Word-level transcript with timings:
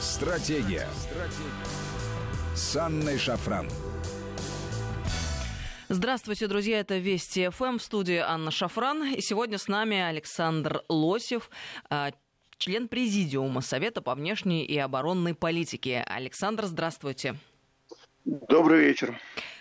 Стратегия. 0.00 0.86
Стратегия. 0.94 2.54
С 2.54 2.76
Анной 2.76 3.18
Шафран. 3.18 3.68
Здравствуйте, 5.88 6.46
друзья, 6.46 6.78
это 6.78 6.98
Вести 6.98 7.48
ФМ 7.48 7.78
в 7.78 7.82
студии 7.82 8.18
Анна 8.18 8.52
Шафран. 8.52 9.12
И 9.14 9.20
сегодня 9.20 9.58
с 9.58 9.66
нами 9.66 9.98
Александр 9.98 10.84
Лосев, 10.88 11.50
а, 11.90 12.12
член 12.58 12.86
Президиума 12.86 13.60
Совета 13.60 14.00
по 14.00 14.14
внешней 14.14 14.64
и 14.64 14.78
оборонной 14.78 15.34
политике. 15.34 16.04
Александр, 16.06 16.66
здравствуйте. 16.66 17.34
Добрый 18.24 18.84
вечер. 18.84 19.18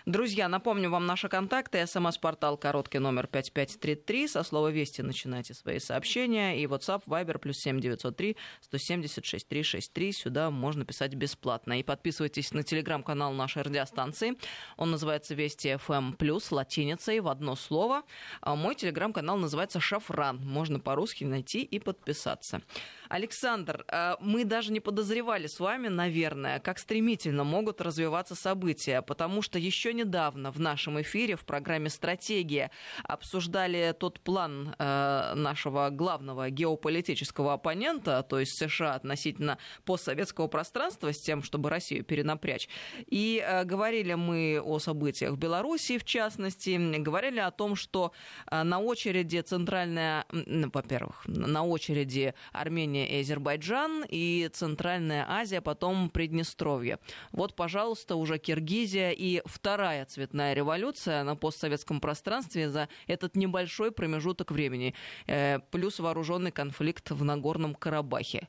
Друзья, 0.08 0.48
напомню 0.48 0.90
вам 0.90 1.06
наши 1.06 1.28
контакты. 1.28 1.86
СМС-портал 1.86 2.56
короткий 2.56 3.00
номер 3.00 3.28
5533. 3.28 4.30
Со 4.30 4.44
слова 4.44 4.70
«Вести» 4.70 5.02
начинайте 5.02 5.54
свои 5.54 5.80
сообщения. 5.80 6.62
И 6.62 6.66
WhatsApp, 6.66 7.04
Viber, 7.08 7.38
плюс 7.40 7.58
7903 7.58 8.38
176 8.62 9.50
363. 9.50 10.12
Сюда 10.14 10.50
можно 10.50 10.86
писать 10.86 11.14
бесплатно. 11.14 11.78
И 11.78 11.84
подписывайтесь 11.84 12.54
на 12.54 12.64
телеграм-канал 12.64 13.34
нашей 13.34 13.64
радиостанции. 13.64 14.38
Он 14.78 14.92
называется 14.92 15.36
«Вести 15.36 15.76
FM+,» 15.76 16.16
плюс 16.16 16.54
латиницей 16.54 17.20
в 17.20 17.28
одно 17.28 17.58
слово. 17.58 18.04
А 18.40 18.56
мой 18.56 18.76
телеграм-канал 18.76 19.36
называется 19.36 19.82
«Шафран». 19.82 20.38
Можно 20.38 20.80
по-русски 20.80 21.26
найти 21.26 21.64
и 21.64 21.80
подписаться. 21.80 22.62
Александр, 23.10 23.86
э, 23.88 24.16
мы 24.20 24.46
даже 24.46 24.72
не 24.72 24.80
подозревали 24.80 25.48
с 25.48 25.60
вами, 25.60 25.88
наверное, 25.88 26.60
как 26.60 26.80
стремительно 26.80 27.44
могут 27.44 27.82
развиваться 27.82 28.36
события, 28.36 29.02
потому 29.02 29.42
что 29.42 29.60
еще 29.60 29.94
недавно 29.94 30.52
в 30.52 30.60
нашем 30.60 31.02
эфире 31.02 31.36
в 31.36 31.46
программе 31.46 31.90
«Стратегия» 31.90 32.72
обсуждали 33.04 33.96
тот 33.98 34.20
план 34.20 34.76
э, 34.78 35.34
нашего 35.36 35.90
главного 35.90 36.50
геополитического 36.50 37.54
оппонента, 37.54 38.24
то 38.24 38.40
есть 38.40 38.58
США 38.58 38.96
относительно 38.96 39.58
постсоветского 39.86 40.48
пространства, 40.48 41.14
с 41.14 41.22
тем, 41.22 41.44
чтобы 41.44 41.70
Россию 41.70 42.04
перенапрячь. 42.04 42.68
И 43.08 43.44
э, 43.46 43.64
говорили 43.64 44.16
мы 44.16 44.62
о 44.64 44.80
событиях 44.80 45.34
в 45.34 45.38
Беларуси, 45.38 45.98
в 45.98 46.04
частности, 46.04 46.78
говорили 47.00 47.40
о 47.40 47.52
том, 47.52 47.76
что 47.76 48.12
на 48.52 48.80
очереди 48.80 49.40
центральная, 49.42 50.26
во-первых, 50.32 51.24
на 51.28 51.64
очереди 51.64 52.34
Армения 52.52 52.97
Армения 52.98 53.08
и 53.08 53.22
Азербайджан, 53.22 54.06
и 54.10 54.50
Центральная 54.54 55.26
Азия, 55.28 55.62
потом 55.62 56.10
Приднестровье. 56.10 56.98
Вот, 57.32 57.56
пожалуйста, 57.56 58.16
уже 58.16 58.38
Киргизия 58.38 59.12
и 59.12 59.42
вторая 59.46 60.06
цветная 60.06 60.54
революция 60.54 61.24
на 61.24 61.36
постсоветском 61.36 62.00
пространстве 62.00 62.70
за 62.70 62.88
этот 63.08 63.36
небольшой 63.36 63.92
промежуток 63.92 64.52
времени, 64.52 64.94
э, 65.28 65.60
плюс 65.72 66.00
вооруженный 66.00 66.52
конфликт 66.52 67.12
в 67.12 67.24
Нагорном 67.24 67.76
Карабахе. 67.76 68.48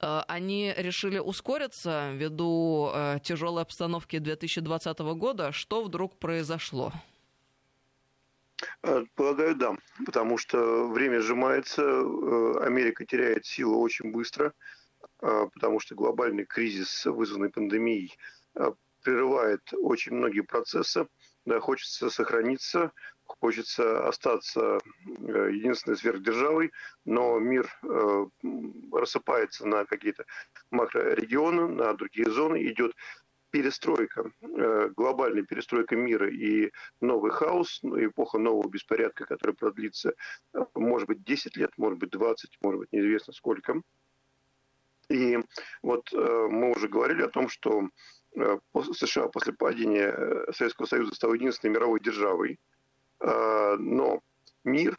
Э, 0.00 0.22
они 0.28 0.72
решили 0.76 1.18
ускориться 1.18 2.12
ввиду 2.14 2.90
э, 2.94 3.18
тяжелой 3.22 3.62
обстановки 3.62 4.18
2020 4.18 4.98
года. 5.00 5.52
Что 5.52 5.82
вдруг 5.82 6.18
произошло? 6.18 6.92
Э, 8.82 9.04
полагаю, 9.14 9.54
да, 9.54 9.76
потому 10.04 10.38
что 10.38 10.88
время 10.88 11.20
сжимается, 11.20 11.82
э, 11.82 12.54
Америка 12.64 13.04
теряет 13.04 13.46
силу 13.46 13.80
очень 13.80 14.10
быстро, 14.12 14.52
э, 15.20 15.46
потому 15.54 15.80
что 15.80 15.94
глобальный 15.94 16.44
кризис, 16.44 17.06
вызванный 17.06 17.50
пандемией, 17.50 18.16
прерывает 19.02 19.62
очень 19.72 20.14
многие 20.14 20.42
процессы. 20.42 21.08
Да, 21.44 21.58
хочется 21.58 22.08
сохраниться, 22.08 22.92
хочется 23.24 24.06
остаться 24.06 24.78
единственной 25.18 25.96
сверхдержавой, 25.96 26.70
но 27.04 27.40
мир 27.40 27.68
рассыпается 28.92 29.66
на 29.66 29.84
какие-то 29.84 30.24
макрорегионы, 30.70 31.66
на 31.66 31.94
другие 31.94 32.30
зоны, 32.30 32.62
идет 32.64 32.94
перестройка, 33.52 34.32
э, 34.40 34.88
глобальная 34.96 35.44
перестройка 35.44 35.94
мира 35.94 36.28
и 36.28 36.72
новый 37.00 37.30
хаос, 37.30 37.80
ну, 37.82 38.02
эпоха 38.04 38.38
нового 38.38 38.68
беспорядка, 38.68 39.26
который 39.26 39.54
продлится, 39.54 40.14
э, 40.54 40.64
может 40.74 41.06
быть, 41.06 41.22
10 41.22 41.56
лет, 41.56 41.70
может 41.76 41.98
быть, 41.98 42.10
20, 42.10 42.58
может 42.62 42.80
быть, 42.80 42.92
неизвестно 42.92 43.34
сколько. 43.34 43.82
И 45.10 45.38
вот 45.82 46.10
э, 46.14 46.48
мы 46.50 46.72
уже 46.72 46.88
говорили 46.88 47.22
о 47.22 47.28
том, 47.28 47.48
что 47.48 47.88
США 48.94 49.28
после 49.28 49.52
падения 49.52 50.46
Советского 50.52 50.86
Союза 50.86 51.14
стал 51.14 51.34
единственной 51.34 51.72
мировой 51.72 52.00
державой, 52.00 52.58
но 53.20 54.22
мир, 54.64 54.96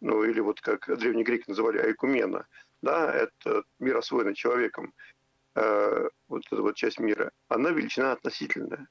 ну 0.00 0.24
или 0.24 0.40
вот 0.40 0.60
как 0.60 0.88
древние 0.98 1.24
греки 1.24 1.44
называли 1.46 1.78
айкумена, 1.78 2.48
да, 2.82 3.14
это 3.14 3.62
мир 3.78 3.98
освоенный 3.98 4.34
человеком, 4.34 4.92
э, 5.54 6.08
вот 6.28 6.42
эта 6.46 6.62
вот 6.62 6.76
часть 6.76 6.98
мира, 6.98 7.30
она 7.48 7.70
величина 7.70 8.12
относительная. 8.12 8.88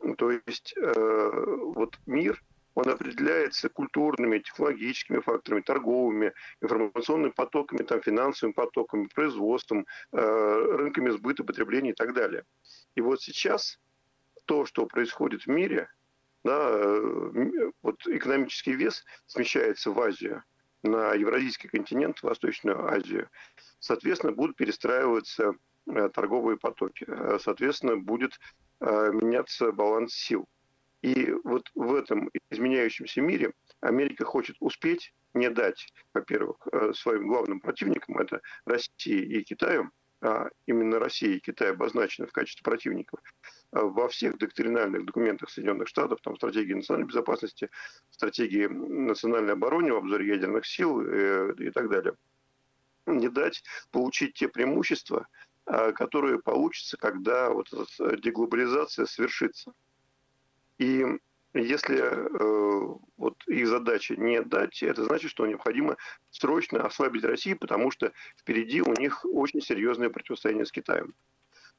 Ну, 0.00 0.14
то 0.14 0.30
есть 0.30 0.74
э, 0.76 1.56
вот 1.74 1.98
мир, 2.06 2.42
он 2.74 2.88
определяется 2.88 3.68
культурными, 3.68 4.38
технологическими 4.38 5.18
факторами, 5.18 5.62
торговыми, 5.62 6.32
информационными 6.60 7.32
потоками, 7.32 7.82
там, 7.82 8.00
финансовыми 8.02 8.52
потоками, 8.52 9.08
производством, 9.12 9.86
э, 10.12 10.76
рынками 10.76 11.10
сбыта, 11.10 11.42
потребления 11.42 11.90
и 11.90 11.94
так 11.94 12.14
далее. 12.14 12.44
И 12.94 13.00
вот 13.00 13.20
сейчас 13.20 13.80
то, 14.44 14.64
что 14.64 14.86
происходит 14.86 15.42
в 15.42 15.48
мире, 15.48 15.90
да, 16.44 16.70
э, 16.70 17.70
вот 17.82 18.06
экономический 18.06 18.74
вес 18.74 19.04
смещается 19.26 19.90
в 19.90 20.00
Азию, 20.00 20.44
на 20.84 21.14
Евразийский 21.14 21.68
континент, 21.68 22.22
Восточную 22.22 22.86
Азию. 22.86 23.28
Соответственно, 23.80 24.32
будут 24.32 24.56
перестраиваться 24.56 25.54
торговые 26.12 26.58
потоки. 26.58 27.04
Э, 27.06 27.38
соответственно, 27.40 27.96
будет 27.96 28.38
э, 28.80 29.10
меняться 29.12 29.72
баланс 29.72 30.14
сил. 30.14 30.46
И 31.02 31.32
вот 31.44 31.70
в 31.74 31.94
этом 31.94 32.30
изменяющемся 32.50 33.20
мире 33.20 33.52
Америка 33.80 34.24
хочет 34.24 34.56
успеть 34.60 35.14
не 35.32 35.48
дать, 35.48 35.86
во-первых, 36.12 36.56
своим 36.94 37.28
главным 37.28 37.60
противникам, 37.60 38.18
это 38.18 38.40
России 38.64 39.20
и 39.20 39.44
Китаю, 39.44 39.90
а 40.20 40.48
именно 40.66 40.98
Россия 40.98 41.36
и 41.36 41.38
Китай 41.38 41.70
обозначены 41.70 42.26
в 42.26 42.32
качестве 42.32 42.64
противников, 42.64 43.20
во 43.70 44.08
всех 44.08 44.38
доктринальных 44.38 45.04
документах 45.04 45.50
Соединенных 45.50 45.86
Штатов, 45.86 46.18
там 46.22 46.34
стратегии 46.34 46.72
национальной 46.72 47.06
безопасности, 47.06 47.70
стратегии 48.10 48.66
национальной 48.66 49.52
обороны 49.52 49.92
в 49.92 49.98
обзоре 49.98 50.26
ядерных 50.26 50.66
сил 50.66 51.00
и 51.00 51.70
так 51.70 51.88
далее, 51.90 52.14
не 53.06 53.28
дать 53.28 53.62
получить 53.92 54.34
те 54.34 54.48
преимущества, 54.48 55.28
Э, 55.28 55.47
которые 55.94 56.38
получатся, 56.38 56.96
когда 56.96 57.50
вот 57.50 57.68
эта 57.72 58.16
деглобализация 58.16 59.06
свершится. 59.06 59.72
И 60.78 61.04
если 61.54 61.98
э, 61.98 62.98
вот 63.16 63.36
их 63.46 63.66
задача 63.68 64.16
не 64.16 64.42
дать, 64.42 64.82
это 64.82 65.04
значит, 65.04 65.30
что 65.30 65.46
необходимо 65.46 65.96
срочно 66.30 66.84
ослабить 66.84 67.24
Россию, 67.24 67.58
потому 67.58 67.90
что 67.90 68.12
впереди 68.36 68.82
у 68.82 68.92
них 68.92 69.24
очень 69.24 69.60
серьезное 69.60 70.10
противостояние 70.10 70.66
с 70.66 70.72
Китаем. 70.72 71.14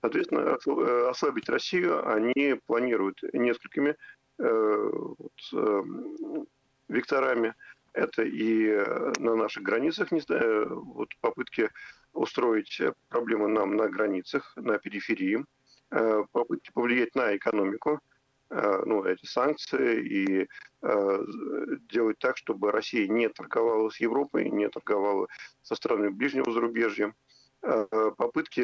Соответственно, 0.02 0.58
э, 0.66 1.08
ослабить 1.10 1.50
Россию 1.50 2.08
они 2.10 2.60
планируют 2.66 3.22
несколькими 3.34 3.96
э, 4.40 4.90
вот, 5.18 5.34
э, 5.54 5.84
векторами. 6.88 7.54
Это 7.94 8.24
и 8.24 8.72
на 9.20 9.36
наших 9.36 9.64
границах, 9.64 10.10
вот 10.12 11.10
попытки 11.22 11.70
устроить 12.20 12.82
проблемы 13.08 13.48
нам 13.48 13.76
на 13.76 13.88
границах, 13.88 14.54
на 14.58 14.78
периферии, 14.78 15.46
э, 15.92 16.24
попытки 16.32 16.72
повлиять 16.74 17.16
на 17.16 17.36
экономику, 17.36 18.00
э, 18.50 18.82
ну, 18.86 19.06
эти 19.06 19.26
санкции 19.26 20.06
и 20.06 20.48
э, 20.82 21.26
делать 21.90 22.20
так, 22.20 22.38
чтобы 22.38 22.72
Россия 22.72 23.08
не 23.08 23.30
торговала 23.30 23.90
с 23.90 24.00
Европой, 24.02 24.50
не 24.50 24.68
торговала 24.70 25.28
со 25.62 25.76
странами 25.76 26.10
ближнего 26.10 26.52
зарубежья. 26.52 27.14
Попытки 27.62 28.62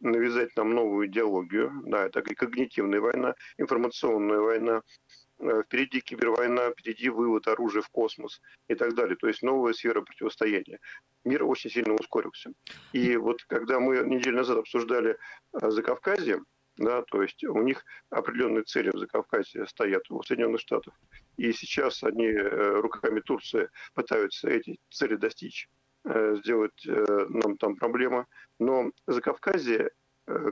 навязать 0.00 0.56
нам 0.56 0.74
новую 0.74 1.08
идеологию, 1.08 1.82
да, 1.84 2.06
это 2.06 2.20
и 2.20 2.34
когнитивная 2.34 2.98
война, 2.98 3.34
информационная 3.58 4.40
война, 4.40 4.80
Э, 4.80 5.29
впереди 5.64 6.00
кибервойна, 6.00 6.70
впереди 6.70 7.08
вывод 7.08 7.46
оружия 7.48 7.82
в 7.82 7.88
космос 7.88 8.40
и 8.68 8.74
так 8.74 8.94
далее. 8.94 9.16
То 9.16 9.28
есть 9.28 9.42
новая 9.42 9.72
сфера 9.72 10.02
противостояния. 10.02 10.78
Мир 11.24 11.44
очень 11.44 11.70
сильно 11.70 11.94
ускорился. 11.94 12.52
И 12.92 13.16
вот 13.16 13.44
когда 13.44 13.80
мы 13.80 13.98
неделю 13.98 14.36
назад 14.36 14.58
обсуждали 14.58 15.16
э, 15.52 15.70
Закавказье, 15.70 16.40
да, 16.76 17.02
то 17.02 17.22
есть 17.22 17.44
у 17.44 17.60
них 17.62 17.84
определенные 18.10 18.62
цели 18.62 18.90
в 18.90 18.98
Закавказье 18.98 19.66
стоят 19.66 20.10
у 20.10 20.22
Соединенных 20.22 20.60
Штатов. 20.60 20.94
И 21.36 21.52
сейчас 21.52 22.02
они 22.02 22.26
э, 22.26 22.80
руками 22.80 23.20
Турции 23.20 23.68
пытаются 23.94 24.48
эти 24.48 24.78
цели 24.90 25.16
достичь 25.16 25.68
сделать 26.02 26.82
нам 26.86 27.58
там 27.58 27.76
проблема. 27.76 28.26
Но 28.58 28.90
Закавказье 29.06 29.90
Э, 29.90 29.99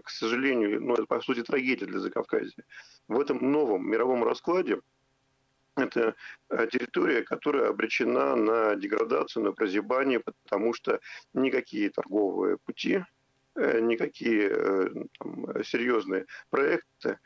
к 0.02 0.10
сожалению, 0.10 0.80
ну, 0.82 0.94
это, 0.94 1.06
по 1.06 1.20
сути, 1.20 1.42
трагедия 1.42 1.86
для 1.86 2.00
Закавказья. 2.00 2.64
В 3.08 3.20
этом 3.20 3.38
новом 3.52 3.88
мировом 3.88 4.24
раскладе 4.24 4.80
это 5.76 6.14
э, 6.50 6.66
территория, 6.70 7.22
которая 7.22 7.68
обречена 7.68 8.36
на 8.36 8.74
деградацию, 8.74 9.44
на 9.44 9.52
прозябание, 9.52 10.20
потому 10.20 10.74
что 10.74 11.00
никакие 11.34 11.90
торговые 11.90 12.58
пути 12.58 13.04
никакие 13.58 15.08
там, 15.18 15.64
серьезные 15.64 16.26
проекты 16.50 17.18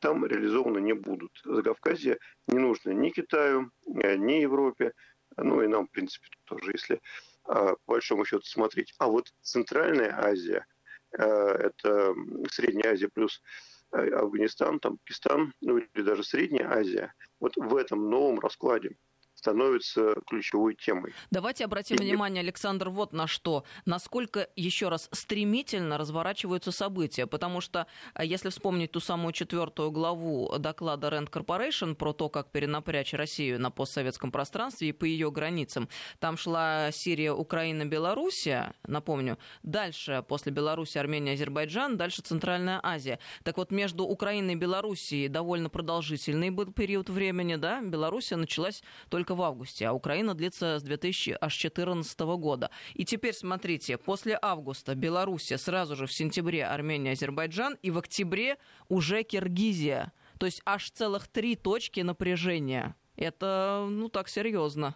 там 0.00 0.24
реализованы 0.24 0.78
не 0.78 0.94
будут. 0.94 1.40
Закавказье 1.44 2.18
не 2.46 2.58
нужно 2.58 2.90
ни 2.90 3.10
Китаю, 3.10 3.70
ни 3.86 4.40
Европе, 4.40 4.92
ну 5.36 5.62
и 5.62 5.66
нам, 5.66 5.86
в 5.86 5.90
принципе, 5.90 6.28
тоже, 6.44 6.72
если 6.72 7.00
по 7.44 7.76
большому 7.86 8.24
счету 8.24 8.44
смотреть. 8.44 8.94
А 8.98 9.08
вот 9.08 9.32
Центральная 9.42 10.16
Азия, 10.16 10.66
это 11.12 12.14
Средняя 12.50 12.92
Азия 12.92 13.08
плюс 13.08 13.42
Афганистан, 13.90 14.80
там 14.80 14.98
Пакистан, 14.98 15.52
ну 15.60 15.78
или 15.78 16.02
даже 16.02 16.22
Средняя 16.22 16.70
Азия, 16.70 17.14
вот 17.40 17.56
в 17.56 17.76
этом 17.76 18.10
новом 18.10 18.38
раскладе 18.40 18.96
становится 19.38 20.14
ключевой 20.26 20.74
темой. 20.74 21.12
Давайте 21.30 21.64
обратим 21.64 21.96
и... 21.96 22.00
внимание, 22.00 22.40
Александр, 22.40 22.88
вот 22.88 23.12
на 23.12 23.28
что. 23.28 23.64
Насколько, 23.86 24.48
еще 24.56 24.88
раз, 24.88 25.08
стремительно 25.12 25.96
разворачиваются 25.96 26.72
события. 26.72 27.26
Потому 27.26 27.60
что, 27.60 27.86
э, 28.14 28.26
если 28.26 28.48
вспомнить 28.48 28.90
ту 28.90 29.00
самую 29.00 29.32
четвертую 29.32 29.92
главу 29.92 30.52
доклада 30.58 31.08
Rand 31.08 31.30
Corporation 31.30 31.94
про 31.94 32.12
то, 32.12 32.28
как 32.28 32.50
перенапрячь 32.50 33.14
Россию 33.14 33.60
на 33.60 33.70
постсоветском 33.70 34.32
пространстве 34.32 34.88
и 34.88 34.92
по 34.92 35.04
ее 35.04 35.30
границам, 35.30 35.88
там 36.18 36.36
шла 36.36 36.90
Сирия, 36.90 37.32
Украина, 37.32 37.84
Белоруссия, 37.84 38.74
напомню. 38.88 39.38
Дальше, 39.62 40.24
после 40.26 40.50
Беларуси, 40.50 40.98
Армения, 40.98 41.34
Азербайджан, 41.34 41.96
дальше 41.96 42.22
Центральная 42.22 42.80
Азия. 42.82 43.20
Так 43.44 43.56
вот, 43.56 43.70
между 43.70 44.04
Украиной 44.04 44.54
и 44.54 44.56
Белоруссией 44.56 45.28
довольно 45.28 45.70
продолжительный 45.70 46.50
был 46.50 46.72
период 46.72 47.08
времени, 47.08 47.54
да? 47.54 47.80
Белоруссия 47.80 48.34
началась 48.34 48.82
только 49.08 49.27
только 49.28 49.34
в 49.34 49.42
августе, 49.42 49.86
а 49.86 49.92
Украина 49.92 50.34
длится 50.34 50.78
с 50.78 50.82
2014 50.82 52.20
года. 52.20 52.70
И 52.94 53.04
теперь 53.04 53.34
смотрите, 53.34 53.98
после 53.98 54.38
августа 54.40 54.94
Белоруссия, 54.94 55.58
сразу 55.58 55.96
же 55.96 56.06
в 56.06 56.12
сентябре 56.12 56.64
Армения, 56.64 57.12
Азербайджан, 57.12 57.76
и 57.82 57.90
в 57.90 57.98
октябре 57.98 58.56
уже 58.88 59.22
Киргизия. 59.22 60.12
То 60.38 60.46
есть 60.46 60.62
аж 60.64 60.90
целых 60.90 61.28
три 61.28 61.56
точки 61.56 62.00
напряжения. 62.00 62.94
Это, 63.16 63.86
ну, 63.90 64.08
так 64.08 64.28
серьезно. 64.28 64.94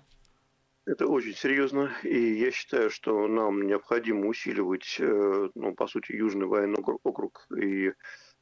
Это 0.87 1.07
очень 1.07 1.35
серьезно, 1.35 1.91
и 2.03 2.35
я 2.35 2.51
считаю, 2.51 2.91
что 2.91 3.29
нам 3.29 3.67
необходимо 3.67 4.27
усиливать, 4.29 4.97
э, 4.99 5.49
ну, 5.55 5.75
по 5.75 5.87
сути, 5.87 6.13
Южный 6.13 6.47
военный 6.47 6.83
округ 7.05 7.47
и 7.57 7.93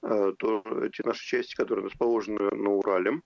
э, 0.03 0.33
то, 0.39 0.63
те 0.95 1.03
наши 1.05 1.27
части, 1.27 1.55
которые 1.55 1.87
расположены 1.87 2.51
на 2.51 2.71
Урале, 2.71 3.21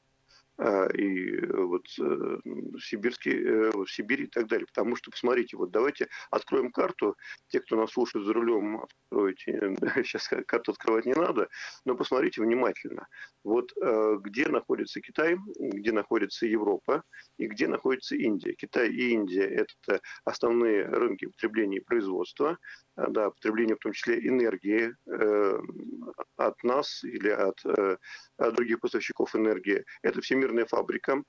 и 0.61 1.37
э, 1.37 1.63
вот 1.65 1.87
э, 1.99 2.39
сибирский, 2.81 3.33
э, 3.33 3.71
в 3.73 3.87
Сибири 3.89 4.25
и 4.25 4.29
так 4.29 4.47
далее. 4.47 4.67
Потому 4.67 4.95
что, 4.95 5.11
посмотрите, 5.11 5.57
вот 5.57 5.71
давайте 5.71 6.09
откроем 6.31 6.71
карту. 6.71 7.17
Те, 7.49 7.61
кто 7.61 7.77
нас 7.77 7.91
слушает 7.91 8.25
за 8.25 8.33
рулем, 8.33 8.85
откройте. 8.85 9.75
Сейчас 10.05 10.29
карту 10.47 10.73
открывать 10.73 11.07
не 11.07 11.15
надо, 11.15 11.49
но 11.85 11.97
посмотрите 11.97 12.41
внимательно. 12.41 13.07
Вот 13.43 13.73
где 14.23 14.49
находится 14.49 15.01
Китай, 15.01 15.37
где 15.59 15.93
находится 15.93 16.47
Европа 16.47 17.03
и 17.37 17.47
где 17.47 17.69
находится 17.69 18.17
Индия. 18.17 18.55
Китай 18.55 18.89
и 18.91 19.11
Индия– 19.11 19.45
это 19.85 20.01
основные 20.25 20.87
рынки 20.87 21.27
потребления 21.27 21.79
и 21.79 21.85
производства, 21.85 22.59
да, 22.97 23.31
потребления 23.31 23.75
в 23.75 23.81
том 23.81 23.93
числе 23.93 24.27
энергии 24.27 24.95
от 26.37 26.63
нас 26.63 27.05
или 27.05 27.29
от 27.29 27.61
других 28.55 28.81
поставщиков 28.81 29.35
энергии. 29.37 29.85
Это 30.03 30.21
всемирная 30.45 30.67
фабрика. 30.67 31.23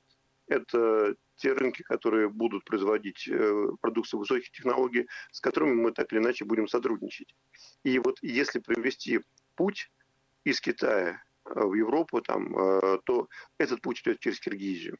Это 0.47 1.15
те 1.37 1.53
рынки, 1.53 1.81
которые 1.81 2.29
будут 2.29 2.65
производить 2.65 3.27
э, 3.27 3.67
продукцию 3.81 4.19
высоких 4.19 4.51
технологий, 4.51 5.07
с 5.31 5.39
которыми 5.39 5.73
мы 5.73 5.91
так 5.91 6.11
или 6.13 6.19
иначе 6.19 6.45
будем 6.45 6.67
сотрудничать. 6.67 7.33
И 7.83 7.97
вот 7.99 8.19
если 8.21 8.59
провести 8.59 9.21
путь 9.55 9.91
из 10.43 10.61
Китая 10.61 11.23
э, 11.45 11.59
в 11.63 11.73
Европу, 11.73 12.21
там, 12.21 12.55
э, 12.57 12.99
то 13.05 13.27
этот 13.57 13.81
путь 13.81 14.01
идет 14.01 14.19
через 14.19 14.39
Киргизию. 14.39 14.97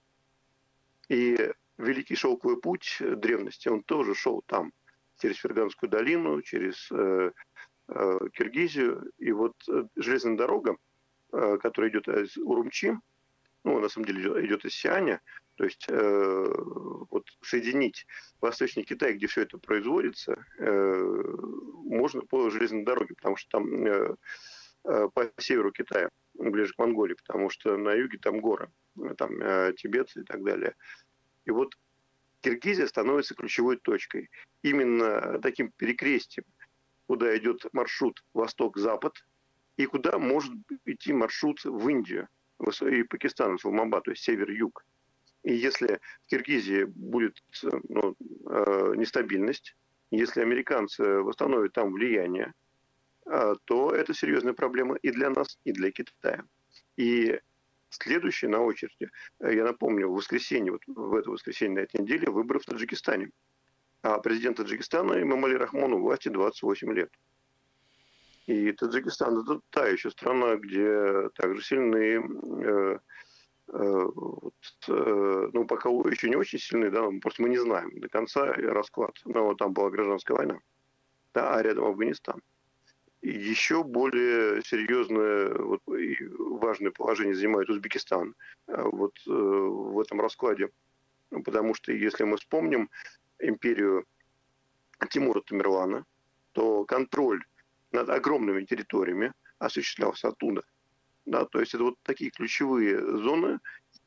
И 1.10 1.52
Великий 1.78 2.16
шелковый 2.16 2.58
путь 2.58 2.98
древности, 3.00 3.68
он 3.68 3.84
тоже 3.84 4.16
шел 4.16 4.42
там, 4.48 4.72
через 5.20 5.38
Ферганскую 5.38 5.90
долину, 5.90 6.42
через 6.42 6.88
Киргизию. 7.88 9.12
И 9.20 9.32
вот 9.34 9.56
железная 9.96 10.38
дорога, 10.38 10.78
который 11.32 11.90
идет 11.90 12.08
из 12.08 12.38
Урумчи, 12.38 12.98
ну, 13.66 13.80
на 13.80 13.90
самом 13.90 14.06
деле 14.06 14.46
идет 14.46 14.64
из 14.64 14.76
Сианя, 14.76 15.22
то 15.56 15.64
есть 15.64 15.86
э, 15.90 16.54
вот 17.10 17.26
соединить 17.42 18.06
Восточный 18.40 18.84
Китай, 18.84 19.14
где 19.14 19.26
все 19.26 19.42
это 19.42 19.58
производится, 19.58 20.46
э, 20.60 21.02
можно 21.84 22.22
по 22.22 22.52
железной 22.52 22.84
дороге, 22.84 23.16
потому 23.16 23.36
что 23.38 23.50
там 23.50 23.86
э, 23.86 24.16
э, 24.84 25.10
по 25.12 25.32
северу 25.40 25.72
Китая, 25.72 26.10
ближе 26.36 26.74
к 26.74 26.78
Монголии, 26.78 27.16
потому 27.16 27.50
что 27.50 27.76
на 27.76 27.94
юге 27.94 28.20
там 28.20 28.40
горы, 28.40 28.70
там 29.18 29.42
э, 29.42 29.74
Тибет 29.76 30.16
и 30.16 30.22
так 30.22 30.44
далее. 30.44 30.76
И 31.46 31.52
вот 31.52 31.74
Киргизия 32.42 32.86
становится 32.86 33.34
ключевой 33.34 33.78
точкой. 33.78 34.30
Именно 34.62 35.40
таким 35.42 35.72
перекрестием, 35.72 36.46
куда 37.08 37.36
идет 37.36 37.66
маршрут 37.74 38.24
восток-запад, 38.34 39.26
и 39.78 39.88
куда 39.88 40.20
может 40.20 40.54
идти 40.86 41.14
маршрут 41.14 41.64
в 41.64 41.90
Индию 41.90 42.28
и 42.82 43.04
Пакистан, 43.04 43.56
Исламабад, 43.56 44.04
то 44.04 44.12
есть 44.12 44.24
север-юг. 44.24 44.86
И 45.44 45.54
если 45.54 46.00
в 46.26 46.30
Киргизии 46.30 46.86
будет 46.86 47.44
ну, 47.90 48.16
э, 48.50 48.94
нестабильность, 48.96 49.76
если 50.10 50.42
американцы 50.42 51.04
восстановят 51.22 51.74
там 51.74 51.92
влияние, 51.92 52.54
э, 53.26 53.54
то 53.66 53.92
это 53.92 54.14
серьезная 54.14 54.54
проблема 54.54 54.96
и 54.96 55.12
для 55.12 55.30
нас, 55.30 55.60
и 55.64 55.72
для 55.72 55.92
Китая. 55.92 56.44
И 56.98 57.40
следующее 57.90 58.50
на 58.50 58.62
очереди, 58.62 59.12
э, 59.40 59.56
я 59.56 59.64
напомню, 59.64 60.10
в 60.10 60.16
воскресенье, 60.16 60.72
вот 60.72 60.82
в 60.88 61.14
это 61.16 61.30
воскресенье 61.30 61.76
на 61.76 61.80
этой 61.82 62.02
неделе 62.02 62.30
выборы 62.30 62.60
в 62.60 62.66
Таджикистане. 62.66 63.30
А 64.02 64.20
президент 64.20 64.58
Таджикистана 64.58 65.22
Имамали 65.22 65.56
Рахмону 65.56 66.00
власти 66.00 66.30
28 66.30 66.92
лет. 66.94 67.12
И 68.48 68.72
Таджикистан– 68.74 69.40
это 69.42 69.60
та 69.72 69.88
еще 69.88 70.12
страна, 70.12 70.56
где 70.56 71.30
также 71.30 71.64
сильные 71.64 72.20
э, 72.20 73.00
э, 73.70 74.08
вот, 74.14 74.54
э, 74.88 75.50
ну, 75.52 75.66
пока 75.66 75.90
еще 75.90 76.30
не 76.30 76.36
очень 76.36 76.60
сильные, 76.60 76.92
да, 76.92 77.10
просто 77.22 77.42
мы 77.42 77.50
не 77.50 77.58
знаем 77.58 78.00
до 78.00 78.08
конца 78.08 78.46
расклад. 78.54 79.20
Но 79.26 79.46
вот 79.46 79.58
там 79.58 79.74
была 79.74 79.90
гражданская 79.90 80.38
война, 80.38 80.60
да, 81.34 81.56
а 81.56 81.64
рядом 81.64 81.86
Афганистан. 81.86 82.42
И 83.22 83.32
еще 83.32 83.84
более 83.84 84.62
серьезное 84.62 85.52
вот, 85.56 85.82
и 85.98 86.16
важное 86.38 86.92
положение 86.92 87.34
занимает 87.34 87.68
Узбекистан 87.70 88.36
вот 88.68 89.18
в 89.26 90.00
этом 90.00 90.22
раскладе. 90.22 90.70
Потому 91.32 91.74
что 91.74 91.92
если 91.92 92.24
мы 92.24 92.38
вспомним 92.38 92.92
империю 93.40 94.06
Тимура 95.10 95.42
Тамерлана, 95.42 96.06
то 96.52 96.86
контроль 96.86 97.44
над 97.92 98.10
огромными 98.10 98.66
территориями 98.66 99.34
осуществлялся 99.60 100.30
оттуда. 100.30 100.64
Да, 101.26 101.46
то 101.46 101.60
есть 101.60 101.74
это 101.74 101.84
вот 101.84 101.96
такие 102.04 102.30
ключевые 102.30 103.00
зоны, 103.00 103.60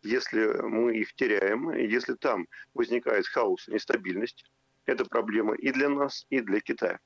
если 0.03 0.47
мы 0.63 0.97
их 0.97 1.15
теряем, 1.15 1.71
если 1.71 2.15
там 2.15 2.47
возникает 2.75 3.27
хаос 3.27 3.67
нестабильность, 3.67 4.45
это 4.85 5.05
проблема 5.05 5.55
и 5.55 5.73
для 5.73 5.89
нас, 5.89 6.27
и 6.31 6.41
для 6.41 6.61
Китая. 6.61 6.99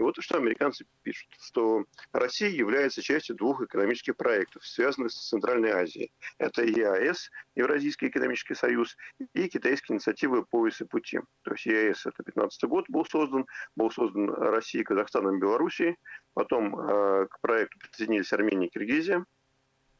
И 0.00 0.02
вот 0.02 0.16
что 0.18 0.38
американцы 0.38 0.86
пишут, 1.02 1.28
что 1.38 1.84
Россия 2.12 2.48
является 2.48 3.02
частью 3.02 3.36
двух 3.36 3.60
экономических 3.60 4.16
проектов, 4.16 4.66
связанных 4.66 5.12
с 5.12 5.28
Центральной 5.28 5.72
Азией. 5.72 6.10
Это 6.38 6.64
ЕАЭС, 6.64 7.30
Евразийский 7.54 8.08
экономический 8.08 8.54
союз, 8.54 8.96
и 9.34 9.46
китайские 9.46 9.96
инициативы 9.96 10.42
«Пояс 10.46 10.80
и 10.80 10.86
пути». 10.86 11.20
То 11.42 11.52
есть 11.52 11.66
ЕАЭС 11.66 12.06
это 12.06 12.22
15 12.22 12.64
год 12.64 12.86
был 12.88 13.04
создан, 13.04 13.44
был 13.76 13.90
создан 13.90 14.30
Россией, 14.30 14.84
Казахстаном 14.84 15.36
и 15.36 15.40
Белоруссией. 15.40 15.98
Потом 16.32 16.80
э, 16.80 17.26
к 17.26 17.38
проекту 17.42 17.78
присоединились 17.80 18.32
Армения 18.32 18.68
и 18.68 18.70
Киргизия. 18.70 19.26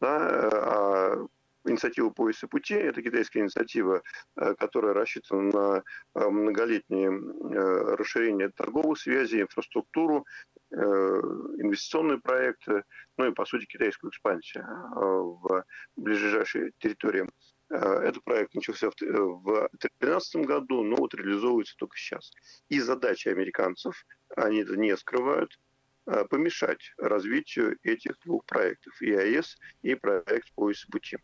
Да, 0.00 0.16
э, 0.16 0.48
а 0.52 1.26
инициатива 1.64 2.10
пояса 2.10 2.48
пути. 2.48 2.74
Это 2.74 3.02
китайская 3.02 3.40
инициатива, 3.40 4.02
э, 4.36 4.54
которая 4.54 4.94
рассчитана 4.94 5.42
на 5.42 5.84
э, 6.14 6.28
многолетнее 6.28 7.10
э, 7.10 7.94
расширение 7.96 8.50
торговых 8.50 8.98
связей, 8.98 9.42
инфраструктуру, 9.42 10.26
инвестиционные 10.72 12.20
проекты, 12.20 12.84
ну 13.18 13.26
и, 13.26 13.34
по 13.34 13.44
сути, 13.44 13.66
китайскую 13.66 14.12
экспансию 14.12 14.64
в 14.94 15.64
ближайшие 15.96 16.70
территории. 16.78 17.28
Этот 17.70 18.22
проект 18.22 18.54
начался 18.54 18.90
в 18.90 18.94
2013 18.94 20.46
году, 20.46 20.84
но 20.84 20.94
вот 20.94 21.12
реализуется 21.14 21.74
только 21.76 21.96
сейчас. 21.96 22.30
И 22.68 22.78
задача 22.78 23.30
американцев, 23.30 24.06
они 24.36 24.58
это 24.58 24.76
не 24.76 24.96
скрывают, 24.96 25.58
помешать 26.04 26.92
развитию 26.98 27.76
этих 27.82 28.16
двух 28.24 28.44
проектов, 28.44 28.94
ИАЭС 29.02 29.56
и 29.82 29.96
проект 29.96 30.52
пояс 30.54 30.84
пути. 30.84 31.16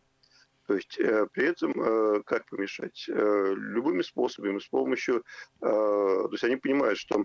То 0.67 0.75
есть 0.75 0.99
э, 0.99 1.27
при 1.31 1.45
этом 1.45 1.71
э, 1.81 2.21
как 2.25 2.45
помешать? 2.45 3.05
Э, 3.09 3.53
любыми 3.55 4.01
способами, 4.01 4.59
с 4.59 4.67
помощью... 4.67 5.23
То 5.59 6.29
есть 6.31 6.43
они 6.43 6.57
понимают, 6.57 6.99
что 6.99 7.23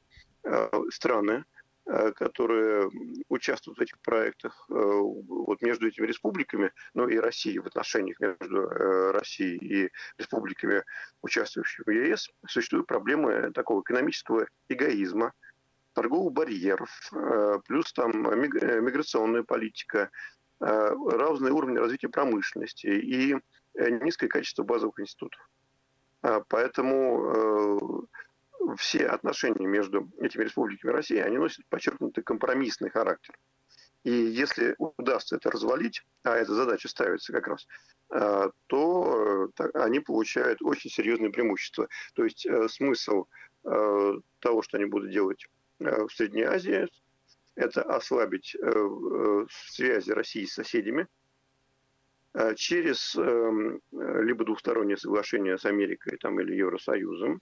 страны 0.90 1.44
которые 2.14 2.88
участвуют 3.28 3.76
в 3.76 3.82
этих 3.82 4.00
проектах 4.02 4.66
вот 4.68 5.60
между 5.62 5.88
этими 5.88 6.06
республиками, 6.06 6.70
ну 6.94 7.08
и 7.08 7.18
Россией 7.18 7.58
в 7.58 7.66
отношениях 7.66 8.20
между 8.20 8.68
Россией 9.10 9.56
и 9.58 9.90
республиками, 10.16 10.84
участвующими 11.22 11.84
в 11.84 11.90
ЕС, 11.90 12.30
существуют 12.46 12.86
проблемы 12.86 13.50
такого 13.52 13.80
экономического 13.80 14.46
эгоизма, 14.68 15.32
торговых 15.92 16.32
барьеров, 16.32 17.12
плюс 17.66 17.92
там 17.92 18.12
миграционная 18.12 19.42
политика, 19.42 20.08
разные 20.62 21.52
уровни 21.52 21.76
развития 21.76 22.08
промышленности 22.08 22.86
и 22.86 23.36
низкое 23.74 24.28
качество 24.28 24.62
базовых 24.62 25.00
институтов. 25.00 25.40
Поэтому 26.48 28.06
все 28.76 29.06
отношения 29.06 29.66
между 29.66 30.08
этими 30.20 30.44
республиками 30.44 30.92
России, 30.92 31.18
они 31.18 31.36
носят 31.38 31.66
подчеркнутый 31.68 32.22
компромиссный 32.22 32.90
характер. 32.90 33.36
И 34.04 34.10
если 34.10 34.74
удастся 34.78 35.36
это 35.36 35.50
развалить, 35.50 36.02
а 36.24 36.36
эта 36.36 36.54
задача 36.54 36.88
ставится 36.88 37.32
как 37.32 37.46
раз, 37.46 37.66
э, 38.10 38.50
то 38.66 39.48
э, 39.58 39.64
они 39.74 40.00
получают 40.00 40.60
очень 40.60 40.90
серьезные 40.90 41.30
преимущества. 41.30 41.88
То 42.14 42.24
есть 42.24 42.46
э, 42.46 42.68
смысл 42.68 43.26
того, 43.64 44.62
что 44.62 44.76
они 44.76 44.86
будут 44.86 45.12
делать 45.12 45.46
в 45.78 46.08
Средней 46.08 46.42
Азии, 46.42 46.88
это 47.54 47.82
ослабить 47.82 48.56
связи 49.50 50.10
России 50.10 50.44
с 50.44 50.54
соседями 50.54 51.06
через 52.56 53.14
либо 53.14 54.44
двухстороннее 54.44 54.96
соглашение 54.96 55.58
с 55.58 55.66
Америкой 55.66 56.16
там, 56.18 56.40
или 56.40 56.54
Евросоюзом, 56.54 57.40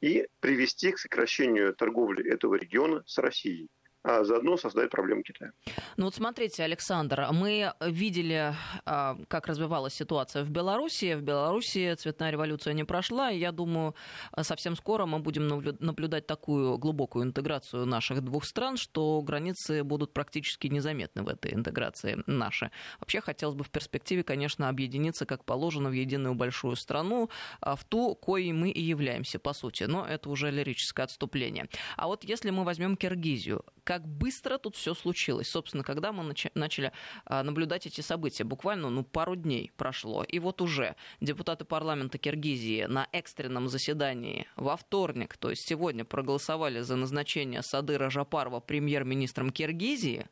и 0.00 0.28
привести 0.40 0.92
к 0.92 0.98
сокращению 0.98 1.74
торговли 1.74 2.30
этого 2.30 2.54
региона 2.54 3.02
с 3.06 3.18
Россией 3.18 3.68
а 4.02 4.24
заодно 4.24 4.56
создать 4.56 4.90
проблемы 4.90 5.22
Китая. 5.22 5.52
Ну 5.96 6.06
вот 6.06 6.14
смотрите, 6.14 6.62
Александр, 6.62 7.26
мы 7.32 7.72
видели, 7.80 8.54
а, 8.86 9.16
как 9.28 9.46
развивалась 9.46 9.94
ситуация 9.94 10.42
в 10.42 10.50
Беларуси. 10.50 11.14
В 11.14 11.22
Беларуси 11.22 11.94
цветная 11.96 12.30
революция 12.30 12.72
не 12.72 12.84
прошла, 12.84 13.30
и 13.30 13.38
я 13.38 13.52
думаю, 13.52 13.94
совсем 14.40 14.76
скоро 14.76 15.04
мы 15.04 15.18
будем 15.18 15.48
наблюдать 15.48 16.26
такую 16.26 16.78
глубокую 16.78 17.24
интеграцию 17.24 17.84
наших 17.86 18.22
двух 18.22 18.44
стран, 18.44 18.76
что 18.76 19.20
границы 19.20 19.84
будут 19.84 20.12
практически 20.14 20.68
незаметны 20.68 21.22
в 21.22 21.28
этой 21.28 21.52
интеграции 21.52 22.22
наши. 22.26 22.70
Вообще 23.00 23.20
хотелось 23.20 23.56
бы 23.56 23.64
в 23.64 23.70
перспективе, 23.70 24.22
конечно, 24.22 24.68
объединиться, 24.68 25.26
как 25.26 25.44
положено, 25.44 25.90
в 25.90 25.92
единую 25.92 26.34
большую 26.34 26.76
страну, 26.76 27.28
а, 27.60 27.76
в 27.76 27.84
ту, 27.84 28.14
коей 28.14 28.52
мы 28.52 28.70
и 28.70 28.80
являемся, 28.80 29.38
по 29.38 29.52
сути. 29.52 29.84
Но 29.84 30.06
это 30.06 30.30
уже 30.30 30.50
лирическое 30.50 31.04
отступление. 31.04 31.66
А 31.96 32.06
вот 32.06 32.24
если 32.24 32.50
мы 32.50 32.64
возьмем 32.64 32.96
Киргизию, 32.96 33.62
как 33.84 34.06
быстро 34.06 34.58
тут 34.58 34.76
все 34.76 34.94
случилось. 34.94 35.48
Собственно, 35.48 35.82
когда 35.82 36.12
мы 36.12 36.24
нач- 36.24 36.50
начали 36.54 36.92
а, 37.24 37.42
наблюдать 37.42 37.86
эти 37.86 38.00
события, 38.00 38.44
буквально 38.44 38.90
ну, 38.90 39.04
пару 39.04 39.36
дней 39.36 39.72
прошло, 39.76 40.22
и 40.24 40.38
вот 40.38 40.60
уже 40.60 40.96
депутаты 41.20 41.64
парламента 41.64 42.18
Киргизии 42.18 42.84
на 42.84 43.08
экстренном 43.12 43.68
заседании 43.68 44.46
во 44.56 44.76
вторник, 44.76 45.36
то 45.36 45.50
есть 45.50 45.66
сегодня, 45.66 46.04
проголосовали 46.04 46.80
за 46.80 46.96
назначение 46.96 47.62
Садыра 47.62 48.10
Жапарова 48.10 48.60
премьер-министром 48.60 49.50
Киргизии, 49.50 50.26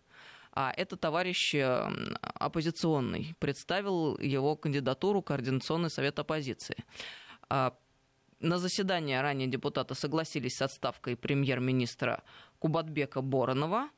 а 0.52 0.72
это 0.76 0.96
товарищ 0.96 1.54
оппозиционный, 1.54 3.34
представил 3.38 4.18
его 4.18 4.56
кандидатуру 4.56 5.22
Координационный 5.22 5.90
совет 5.90 6.18
оппозиции. 6.18 6.76
А, 7.48 7.74
на 8.40 8.58
заседание 8.58 9.20
ранее 9.20 9.48
депутаты 9.48 9.94
согласились 9.94 10.56
с 10.56 10.62
отставкой 10.62 11.16
премьер-министра 11.16 12.22
Кубатбека 12.58 13.22
Боронова. 13.22 13.90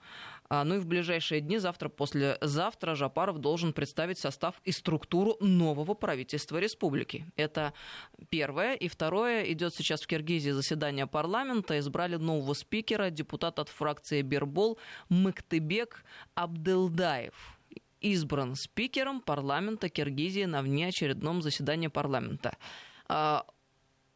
А, 0.52 0.64
ну 0.64 0.76
и 0.76 0.78
в 0.78 0.86
ближайшие 0.86 1.40
дни, 1.40 1.58
завтра, 1.58 1.88
послезавтра, 1.88 2.96
Жапаров 2.96 3.38
должен 3.38 3.72
представить 3.72 4.18
состав 4.18 4.60
и 4.64 4.72
структуру 4.72 5.36
нового 5.40 5.94
правительства 5.94 6.58
республики. 6.58 7.24
Это 7.36 7.72
первое. 8.30 8.74
И 8.74 8.88
второе, 8.88 9.44
идет 9.44 9.74
сейчас 9.74 10.02
в 10.02 10.08
Киргизии 10.08 10.50
заседание 10.50 11.06
парламента. 11.06 11.78
Избрали 11.78 12.16
нового 12.16 12.54
спикера, 12.54 13.10
депутат 13.10 13.60
от 13.60 13.68
фракции 13.68 14.22
Бербол 14.22 14.78
Мыктыбек 15.08 16.04
Абделдаев 16.34 17.34
избран 18.00 18.56
спикером 18.56 19.20
парламента 19.20 19.88
Киргизии 19.88 20.44
на 20.46 20.62
внеочередном 20.62 21.42
заседании 21.42 21.88
парламента. 21.88 22.56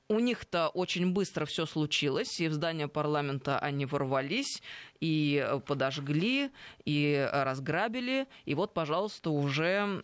У 0.08 0.18
них-то 0.20 0.68
очень 0.68 1.12
быстро 1.12 1.46
все 1.46 1.64
случилось, 1.64 2.38
и 2.38 2.48
в 2.48 2.52
здание 2.52 2.88
парламента 2.88 3.58
они 3.58 3.86
ворвались, 3.86 4.62
и 5.00 5.44
э, 5.44 5.60
подожгли, 5.60 6.50
и 6.84 7.28
разграбили, 7.32 8.26
и 8.44 8.54
вот, 8.54 8.74
пожалуйста, 8.74 9.30
уже 9.30 10.02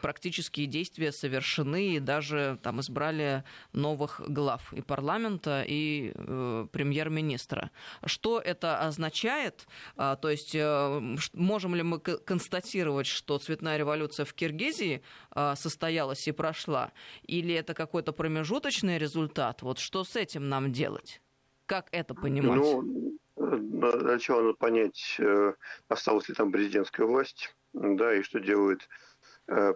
практические 0.00 0.66
действия 0.66 1.12
совершены, 1.12 1.96
и 1.96 2.00
даже 2.00 2.58
там 2.62 2.80
избрали 2.80 3.44
новых 3.72 4.20
глав 4.26 4.72
и 4.72 4.80
парламента, 4.80 5.64
и 5.66 6.12
э, 6.14 6.66
премьер-министра. 6.72 7.70
Что 8.04 8.38
это 8.38 8.80
означает? 8.80 9.66
А, 9.96 10.16
то 10.16 10.30
есть 10.30 10.54
э, 10.54 11.16
можем 11.32 11.74
ли 11.74 11.82
мы 11.82 11.98
констатировать, 11.98 13.06
что 13.06 13.38
цветная 13.38 13.76
революция 13.76 14.24
в 14.24 14.34
Киргизии 14.34 15.02
а, 15.30 15.56
состоялась 15.56 16.26
и 16.28 16.32
прошла, 16.32 16.92
или 17.26 17.54
это 17.54 17.74
какой-то 17.74 18.12
промежуточный 18.12 18.98
результат? 18.98 19.62
Вот 19.62 19.78
что 19.78 20.04
с 20.04 20.16
этим 20.16 20.48
нам 20.48 20.72
делать? 20.72 21.20
Как 21.66 21.88
это 21.92 22.14
понимать? 22.14 22.58
Ну, 22.58 23.18
Сначала 23.42 24.42
надо 24.42 24.54
понять, 24.54 25.16
э, 25.18 25.54
осталась 25.88 26.28
ли 26.28 26.34
там 26.34 26.52
президентская 26.52 27.06
власть, 27.06 27.54
да, 27.72 28.14
и 28.14 28.22
что 28.22 28.38
делает 28.38 28.88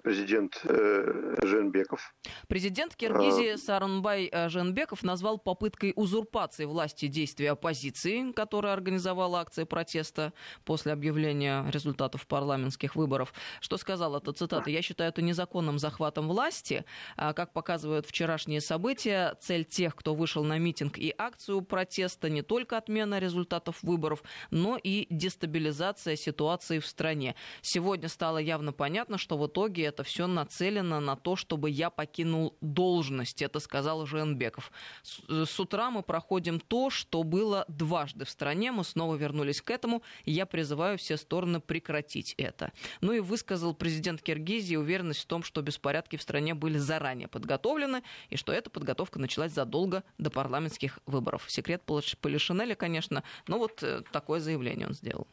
президент 0.03 0.61
э, 0.65 1.37
Женбеков. 1.43 2.15
Президент 2.49 2.95
Киргизии 2.95 3.55
а... 3.55 3.59
Саранбай 3.59 4.29
э, 4.31 4.49
Женбеков 4.49 5.03
назвал 5.03 5.39
попыткой 5.39 5.93
узурпации 5.97 6.65
власти 6.65 7.09
действия 7.09 7.51
оппозиции, 7.51 8.33
которая 8.33 8.73
организовала 8.73 9.41
акции 9.41 9.65
протеста 9.65 10.33
после 10.65 10.93
объявления 10.93 11.69
результатов 11.71 12.27
парламентских 12.27 12.95
выборов. 12.95 13.35
Что 13.61 13.77
сказал 13.77 14.17
эта 14.17 14.33
цитата? 14.33 14.71
«Я 14.71 14.83
считаю 14.83 15.11
это 15.11 15.21
незаконным 15.21 15.79
захватом 15.79 16.29
власти. 16.29 16.85
А, 17.17 17.33
как 17.33 17.53
показывают 17.53 18.07
вчерашние 18.07 18.61
события, 18.61 19.37
цель 19.41 19.65
тех, 19.65 19.97
кто 19.97 20.15
вышел 20.15 20.45
на 20.45 20.59
митинг 20.59 20.97
и 20.97 21.13
акцию 21.17 21.63
протеста, 21.63 22.31
не 22.31 22.43
только 22.43 22.77
отмена 22.77 23.19
результатов 23.19 23.83
выборов, 23.83 24.23
но 24.51 24.79
и 24.81 25.07
дестабилизация 25.11 26.15
ситуации 26.17 26.79
в 26.79 26.87
стране. 26.87 27.35
Сегодня 27.63 28.09
стало 28.09 28.39
явно 28.39 28.73
понятно, 28.73 29.19
что 29.19 29.37
вот 29.37 29.56
итоге 29.57 29.85
это 29.85 30.03
все 30.03 30.27
нацелено 30.27 31.01
на 31.01 31.17
то, 31.17 31.35
чтобы 31.35 31.71
я 31.71 31.89
покинул 31.89 32.55
должность, 32.61 33.41
это 33.41 33.59
сказал 33.59 34.05
Женбеков. 34.05 34.71
С, 35.03 35.21
э, 35.31 35.45
с 35.47 35.59
утра 35.59 35.91
мы 35.91 36.03
проходим 36.03 36.61
то, 36.61 36.91
что 36.91 37.23
было 37.23 37.65
дважды 37.67 38.27
в 38.27 38.31
стране, 38.31 38.71
мы 38.71 38.85
снова 38.85 39.15
вернулись 39.15 39.63
к 39.63 39.71
этому, 39.71 40.03
и 40.27 40.33
я 40.33 40.45
призываю 40.45 40.99
все 40.99 41.17
стороны 41.17 41.61
прекратить 41.61 42.35
это. 42.37 42.71
Ну 43.01 43.13
и 43.15 43.21
высказал 43.21 43.75
президент 43.75 44.21
Киргизии 44.21 44.77
уверенность 44.77 45.21
в 45.21 45.27
том, 45.27 45.43
что 45.43 45.63
беспорядки 45.63 46.17
в 46.17 46.23
стране 46.23 46.53
были 46.53 46.77
заранее 46.77 47.29
подготовлены, 47.29 48.03
и 48.29 48.37
что 48.37 48.53
эта 48.53 48.69
подготовка 48.69 49.19
началась 49.19 49.53
задолго 49.53 50.05
до 50.19 50.31
парламентских 50.31 50.99
выборов. 51.07 51.47
Секрет 51.49 51.83
Полишинеля, 52.21 52.75
конечно, 52.75 53.25
но 53.47 53.59
вот 53.59 53.83
э, 53.83 54.03
такое 54.13 54.41
заявление 54.41 54.87
он 54.87 54.93
сделал. 54.93 55.27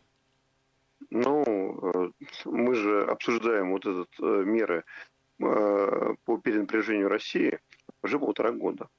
Ну, 1.09 1.79
э, 1.93 2.25
мы 2.45 2.75
же 2.75 3.05
обсуждаем 3.05 3.71
вот 3.71 3.85
этот 3.85 4.09
э, 4.19 4.43
меры 4.45 4.83
э, 5.39 6.15
по 6.25 6.37
перенапряжению 6.37 7.07
России 7.07 7.59
уже 8.01 8.19
полтора 8.19 8.51
года. 8.51 8.89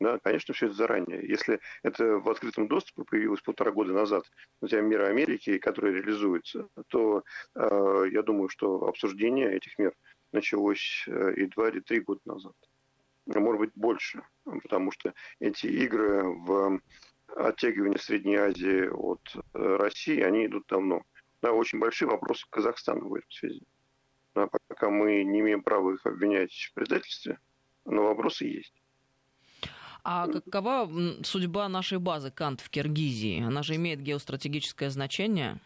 Да, 0.00 0.18
конечно, 0.18 0.52
все 0.52 0.66
это 0.66 0.74
заранее. 0.74 1.26
Если 1.26 1.60
это 1.84 2.18
в 2.18 2.28
открытом 2.28 2.66
доступе 2.66 3.04
появилось 3.04 3.40
полтора 3.40 3.70
года 3.70 3.92
назад, 3.92 4.24
хотя 4.60 4.80
меры 4.80 5.06
Америки, 5.06 5.58
которые 5.58 5.94
реализуются, 5.94 6.68
то 6.88 7.22
э, 7.54 8.04
я 8.10 8.22
думаю, 8.22 8.48
что 8.48 8.88
обсуждение 8.88 9.54
этих 9.54 9.78
мер 9.78 9.94
началось 10.32 11.06
и 11.36 11.46
два, 11.46 11.68
и 11.68 11.80
три 11.80 12.00
года 12.00 12.20
назад. 12.24 12.54
Может 13.26 13.60
быть, 13.60 13.70
больше, 13.76 14.22
потому 14.44 14.90
что 14.90 15.14
эти 15.38 15.66
игры 15.66 16.24
в 16.24 16.80
оттягивании 17.28 17.98
Средней 17.98 18.36
Азии 18.36 18.88
от 18.88 19.20
России, 19.52 20.20
они 20.20 20.46
идут 20.46 20.66
давно 20.66 21.02
да, 21.42 21.52
очень 21.52 21.78
большие 21.78 22.08
вопросы 22.08 22.46
к 22.48 22.50
Казахстану 22.50 23.08
в 23.08 23.14
этой 23.14 23.30
связи. 23.30 23.62
Да, 24.34 24.48
пока 24.68 24.88
мы 24.88 25.24
не 25.24 25.40
имеем 25.40 25.62
права 25.62 25.92
их 25.92 26.06
обвинять 26.06 26.52
в 26.52 26.72
предательстве, 26.72 27.38
но 27.84 28.04
вопросы 28.04 28.46
есть. 28.46 28.82
А 30.04 30.26
какова 30.26 30.90
судьба 31.22 31.68
нашей 31.68 31.98
базы 31.98 32.30
Кант 32.30 32.60
в 32.60 32.70
Киргизии? 32.70 33.42
Она 33.42 33.62
же 33.62 33.76
имеет 33.76 34.00
геостратегическое 34.00 34.90
значение. 34.90 35.60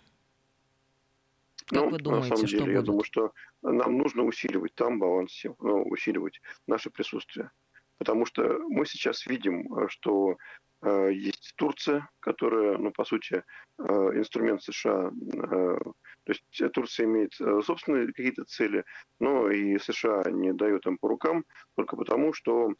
Как 1.66 1.84
ну, 1.84 1.90
вы 1.90 1.98
думаете, 1.98 2.30
на 2.30 2.36
самом 2.36 2.46
деле, 2.46 2.62
что 2.62 2.70
я 2.70 2.82
думаю, 2.82 3.04
что 3.04 3.32
нам 3.62 3.98
нужно 3.98 4.24
усиливать 4.24 4.74
там 4.74 4.98
баланс 4.98 5.32
сил, 5.32 5.56
ну, 5.60 5.82
усиливать 5.84 6.40
наше 6.66 6.90
присутствие. 6.90 7.50
Потому 7.98 8.26
что 8.26 8.58
мы 8.68 8.84
сейчас 8.84 9.26
видим, 9.26 9.88
что 9.88 10.36
есть 10.84 11.54
Турция, 11.56 12.08
которая, 12.20 12.78
ну, 12.78 12.90
по 12.92 13.04
сути, 13.04 13.42
инструмент 13.78 14.62
США. 14.62 15.10
То 15.10 16.32
есть 16.32 16.72
Турция 16.72 17.06
имеет 17.06 17.32
собственные 17.64 18.08
какие-то 18.08 18.44
цели, 18.44 18.84
но 19.20 19.50
и 19.50 19.78
США 19.78 20.24
не 20.30 20.52
дает 20.52 20.86
им 20.86 20.98
по 20.98 21.08
рукам 21.08 21.44
только 21.76 21.96
потому, 21.96 22.32
что 22.32 22.74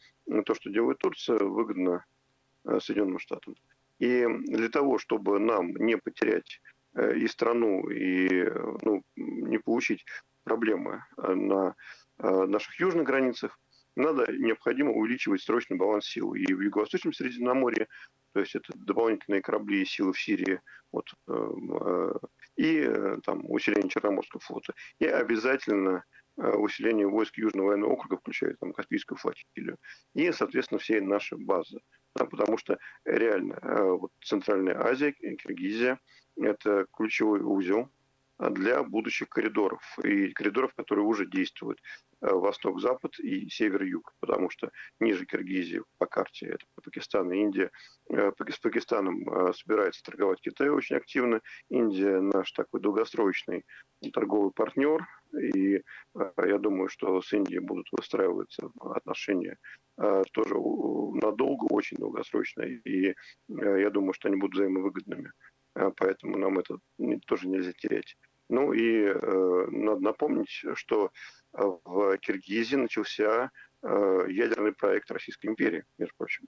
то, 0.45 0.53
что 0.53 0.69
делает 0.69 0.99
Турция, 0.99 1.39
выгодно 1.39 2.05
Соединенным 2.79 3.19
Штатам. 3.19 3.55
И 3.99 4.27
для 4.45 4.69
того, 4.69 4.99
чтобы 4.99 5.39
нам 5.39 5.75
не 5.75 5.97
потерять 5.97 6.61
и 6.95 7.27
страну, 7.27 7.89
и 7.89 8.49
ну, 8.83 9.03
не 9.15 9.57
получить 9.57 10.05
проблемы 10.43 11.03
на 11.17 11.75
наших 12.17 12.79
южных 12.79 13.05
границах, 13.05 13.59
надо 13.97 14.31
необходимо 14.31 14.91
увеличивать 14.91 15.41
срочный 15.41 15.77
баланс 15.77 16.05
сил 16.05 16.33
и 16.33 16.53
в 16.53 16.61
Юго-Восточном 16.61 17.13
Средиземноморье, 17.13 17.87
то 18.33 18.39
есть 18.39 18.55
это 18.55 18.71
дополнительные 18.75 19.41
корабли 19.41 19.81
и 19.81 19.85
силы 19.85 20.13
в 20.13 20.21
Сирии, 20.21 20.61
вот, 20.91 21.09
э, 21.27 22.11
и 22.55 22.79
э, 22.87 23.17
там, 23.23 23.49
усиление 23.49 23.89
Черноморского 23.89 24.39
флота, 24.39 24.73
и 24.99 25.05
обязательно 25.05 26.03
э, 26.37 26.47
усиление 26.51 27.07
войск 27.07 27.37
Южного 27.37 27.69
военного 27.69 27.93
округа, 27.93 28.17
включая 28.17 28.55
там, 28.59 28.71
Каспийскую 28.71 29.17
флотилию, 29.17 29.77
и, 30.13 30.31
соответственно, 30.31 30.79
все 30.79 31.01
наши 31.01 31.35
базы. 31.35 31.79
Потому 32.13 32.57
что 32.57 32.79
реально 33.05 33.59
вот, 33.97 34.11
Центральная 34.23 34.79
Азия, 34.79 35.11
Киргизия– 35.11 35.99
это 36.35 36.87
ключевой 36.95 37.41
узел 37.41 37.91
для 38.39 38.83
будущих 38.83 39.29
коридоров 39.29 39.81
и 40.03 40.31
коридоров, 40.31 40.73
которые 40.75 41.05
уже 41.05 41.25
действуют 41.25 41.79
э, 42.21 42.29
восток-запад 42.29 43.19
и 43.19 43.49
север-юг, 43.49 44.13
потому 44.19 44.49
что 44.49 44.71
ниже 44.99 45.25
Киргизии 45.25 45.81
по 45.97 46.05
карте 46.05 46.47
это 46.47 46.65
Пакистан 46.83 47.31
и 47.31 47.39
Индия. 47.39 47.71
Э, 48.11 48.31
с 48.49 48.59
Пакистаном 48.59 49.27
э, 49.27 49.53
собирается 49.53 50.03
торговать 50.03 50.39
Китай 50.41 50.69
очень 50.69 50.97
активно. 50.97 51.41
Индия 51.69 52.21
наш 52.21 52.51
такой 52.51 52.79
долгосрочный 52.79 53.65
торговый 54.13 54.51
партнер, 54.51 55.03
и 55.35 55.81
я 56.15 56.57
думаю, 56.59 56.87
что 56.89 57.19
с 57.19 57.33
Индией 57.33 57.59
будут 57.59 57.87
выстраиваться 57.91 58.69
отношения 58.79 59.57
тоже 60.31 60.53
надолго, 60.53 61.65
очень 61.71 61.97
долгосрочно, 61.97 62.61
и 62.61 63.15
я 63.47 63.89
думаю, 63.89 64.13
что 64.13 64.27
они 64.27 64.37
будут 64.37 64.53
взаимовыгодными. 64.53 65.31
Поэтому 65.97 66.37
нам 66.37 66.59
это 66.59 66.77
тоже 67.25 67.47
нельзя 67.47 67.71
терять. 67.73 68.17
Ну 68.49 68.71
и 68.73 69.03
э, 69.03 69.67
надо 69.71 70.01
напомнить, 70.01 70.63
что 70.75 71.11
э, 71.53 71.61
в 71.83 72.17
Киргизии 72.19 72.77
начался 72.77 73.51
э, 73.83 74.25
ядерный 74.29 74.71
проект 74.71 75.11
Российской 75.11 75.47
империи, 75.47 75.83
между 75.97 76.15
прочим. 76.17 76.45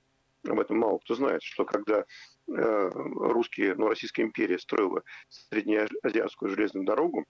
Об 0.47 0.59
этом 0.59 0.77
мало 0.77 0.99
кто 0.99 1.15
знает, 1.15 1.43
что 1.43 1.65
когда 1.65 2.05
э, 2.47 2.89
русские, 2.93 3.75
ну, 3.75 3.89
Российская 3.89 4.23
империя 4.23 4.57
строила 4.57 5.03
среднеазиатскую 5.27 6.49
железную 6.49 6.85
дорогу, 6.85 7.25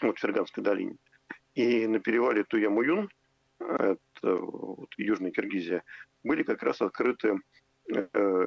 вот 0.00 0.16
в 0.16 0.20
Ферганской 0.20 0.62
долине, 0.62 0.96
и 1.54 1.86
на 1.86 2.00
перевале 2.00 2.44
Туя-Муюн, 2.44 3.08
это 3.58 4.36
вот, 4.36 4.88
Южная 4.96 5.30
Киргизия, 5.30 5.84
были 6.24 6.42
как 6.42 6.62
раз 6.62 6.80
открыты 6.80 7.38
э, 7.94 8.46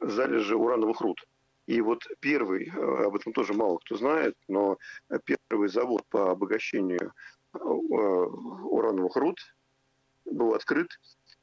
залежи 0.00 0.56
урановых 0.56 1.02
руд. 1.02 1.18
И 1.66 1.80
вот 1.80 2.02
первый, 2.20 2.68
э, 2.68 3.04
об 3.06 3.16
этом 3.16 3.32
тоже 3.32 3.54
мало 3.54 3.78
кто 3.78 3.96
знает, 3.96 4.36
но 4.48 4.76
первый 5.48 5.68
завод 5.68 6.02
по 6.10 6.30
обогащению 6.30 7.12
э, 7.54 7.58
урановых 7.58 9.16
руд 9.16 9.38
был 10.26 10.54
открыт 10.54 10.88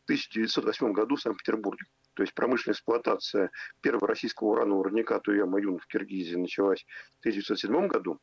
в 0.02 0.04
1908 0.06 0.94
году 0.94 1.16
в 1.16 1.22
Санкт-Петербурге. 1.22 1.86
То 2.14 2.24
есть 2.24 2.34
промышленная 2.36 2.74
эксплуатация 2.74 3.50
первого 3.82 4.08
российского 4.08 4.50
уранового 4.50 4.86
родника 4.86 5.20
Туя-Маюн 5.20 5.80
в 5.80 5.88
Киргизии 5.88 6.36
началась 6.36 6.86
в 7.18 7.20
1907 7.22 7.88
году, 7.88 8.20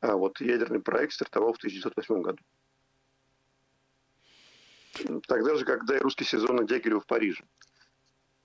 а 0.00 0.16
вот 0.16 0.40
ядерный 0.40 0.80
проект 0.80 1.14
стартовал 1.14 1.54
в 1.54 1.58
1908 1.58 2.22
году. 2.22 2.42
Тогда 5.26 5.56
же, 5.56 5.64
когда 5.64 5.96
и 5.96 6.00
русский 6.00 6.24
сезон 6.24 6.56
на 6.56 6.64
Дягилева 6.64 7.00
в 7.00 7.06
Париже. 7.06 7.42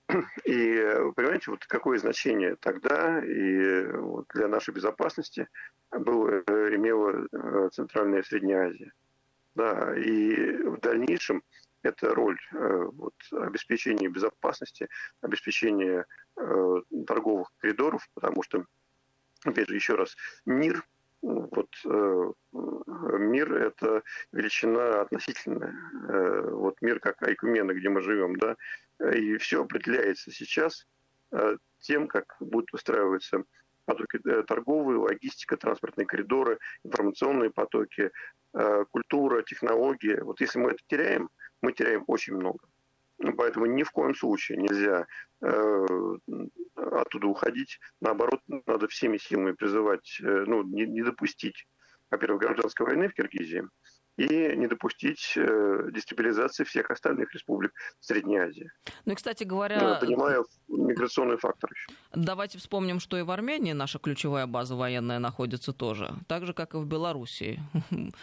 И, 0.46 0.78
понимаете, 1.15 1.52
вот 1.52 1.65
какое 1.65 1.98
значение 2.00 2.56
тогда 2.58 3.22
и 3.24 3.86
вот 3.91 4.28
для 4.34 4.48
нашей 4.48 4.74
безопасности 4.74 5.48
было, 5.91 6.39
имела 6.76 7.28
э, 7.32 7.70
Центральная 7.74 8.24
Средняя 8.24 8.70
Азия. 8.70 8.93
Да, 9.56 9.96
и 9.98 10.56
в 10.63 10.80
дальнейшем 10.80 11.43
эта 11.82 12.13
роль 12.13 12.38
э, 12.54 12.89
вот, 12.93 13.15
обеспечения 13.32 14.08
безопасности, 14.08 14.88
обеспечения 15.22 16.06
э, 16.38 16.82
торговых 17.06 17.52
коридоров, 17.58 18.08
потому 18.13 18.43
что, 18.43 18.65
опять 19.43 19.67
же, 19.67 19.76
еще 19.76 19.96
раз, 19.96 20.15
мир 20.46 20.86
вот 21.21 21.69
э, 21.86 22.32
мир 23.19 23.53
это 23.53 24.03
величина 24.32 25.01
относительная. 25.01 25.75
Э, 26.10 26.49
вот 26.51 26.75
мир 26.82 26.99
как 26.99 27.21
Айкумена, 27.23 27.73
где 27.73 27.89
мы 27.89 28.01
живем, 28.01 28.36
да, 28.38 28.56
и 29.13 29.38
все 29.38 29.63
определяется 29.63 30.32
сейчас 30.32 30.86
э, 31.32 31.58
тем, 31.80 32.08
как 32.08 32.36
будут 32.39 32.73
устраиваться 32.73 33.43
потоки 33.86 34.19
торговые, 34.43 34.99
логистика, 34.99 35.56
транспортные 35.56 36.06
коридоры, 36.06 36.60
информационные 36.84 37.51
потоки, 37.51 38.12
культура, 38.91 39.43
технологии. 39.43 40.19
Вот 40.19 40.41
если 40.41 40.60
мы 40.60 40.71
это 40.71 40.80
теряем, 40.88 41.30
мы 41.62 41.71
теряем 41.71 42.03
очень 42.08 42.36
много. 42.36 42.60
Поэтому 43.38 43.65
ни 43.65 43.84
в 43.84 43.91
коем 43.91 44.13
случае 44.15 44.58
нельзя 44.60 45.08
оттуда 46.75 47.27
уходить. 47.27 47.80
Наоборот, 48.01 48.41
надо 48.47 48.88
всеми 48.88 49.17
силами 49.17 49.51
призывать, 49.53 50.17
ну, 50.21 50.63
не, 50.63 50.86
не 50.86 51.03
допустить, 51.03 51.67
во-первых, 52.10 52.41
гражданской 52.41 52.86
войны 52.86 53.10
в 53.10 53.13
Киргизии, 53.13 53.67
и 54.17 54.56
не 54.56 54.67
допустить 54.67 55.34
э, 55.36 55.89
дестабилизации 55.93 56.63
всех 56.63 56.89
остальных 56.89 57.34
республик 57.34 57.71
Средней 57.99 58.38
Азии. 58.38 58.71
Ну 59.06 59.13
и, 59.13 59.15
кстати 59.15 59.43
говоря... 59.43 59.75
Я 59.75 59.95
понимаю 59.95 60.45
миграционный 60.67 61.38
фактор 61.38 61.69
еще. 61.71 61.97
Давайте 62.13 62.58
вспомним, 62.58 62.99
что 62.99 63.17
и 63.17 63.21
в 63.21 63.30
Армении 63.30 63.73
наша 63.73 63.99
ключевая 63.99 64.47
база 64.47 64.75
военная 64.75 65.19
находится 65.19 65.71
тоже, 65.71 66.13
так 66.27 66.45
же, 66.45 66.53
как 66.53 66.73
и 66.73 66.77
в 66.77 66.86
Белоруссии. 66.86 67.60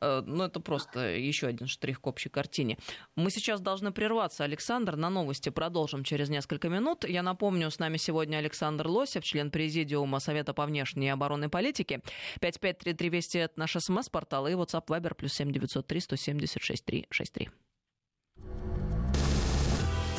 Э, 0.00 0.22
ну, 0.24 0.44
это 0.44 0.60
просто 0.60 1.14
еще 1.14 1.46
один 1.46 1.66
штрих 1.66 2.00
к 2.00 2.06
общей 2.06 2.28
картине. 2.28 2.78
Мы 3.16 3.30
сейчас 3.30 3.60
должны 3.60 3.92
прерваться, 3.92 4.42
Александр, 4.42 4.96
на 4.96 5.10
новости 5.10 5.50
продолжим 5.50 6.04
через 6.04 6.30
несколько 6.30 6.68
минут. 6.68 7.04
Я 7.06 7.22
напомню, 7.22 7.70
с 7.70 7.78
нами 7.78 7.98
сегодня 7.98 8.38
Александр 8.38 8.86
Лосев, 8.88 9.24
член 9.24 9.50
Президиума 9.50 10.20
Совета 10.20 10.54
по 10.54 10.64
внешней 10.66 11.06
и 11.06 11.10
оборонной 11.10 11.48
политике. 11.48 12.00
5533 12.40 13.08
Вести— 13.10 13.38
это 13.40 13.58
наш 13.58 13.76
смс-портал 13.78 14.48
и 14.48 14.52
WhatsApp 14.52 14.86
Viber 14.86 15.14
плюс 15.14 15.34
7 15.34 15.43
903 15.52 16.00
176 16.00 16.84
363. 16.84 17.50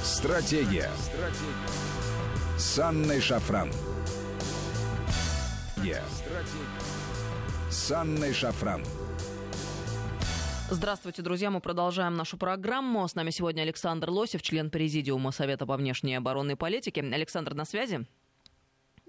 Стратегия. 0.04 0.90
Стратегия. 0.98 2.58
С 2.58 2.80
Анной 2.80 3.20
Шафран. 3.22 3.72
Стратегия. 5.74 6.04
С 7.70 7.92
Анной 7.92 8.34
Шафран. 8.34 8.84
Здравствуйте, 10.70 11.22
друзья. 11.22 11.52
Мы 11.52 11.60
продолжаем 11.60 12.16
нашу 12.16 12.38
программу. 12.38 13.08
С 13.08 13.14
нами 13.14 13.30
сегодня 13.30 13.62
Александр 13.62 14.10
Лосев, 14.10 14.42
член 14.42 14.72
Президиума 14.72 15.32
Совета 15.32 15.66
по 15.66 15.78
внешней 15.78 16.14
и 16.14 16.16
оборонной 16.16 16.56
политике. 16.56 17.02
Александр, 17.02 17.54
на 17.54 17.66
связи? 17.66 18.08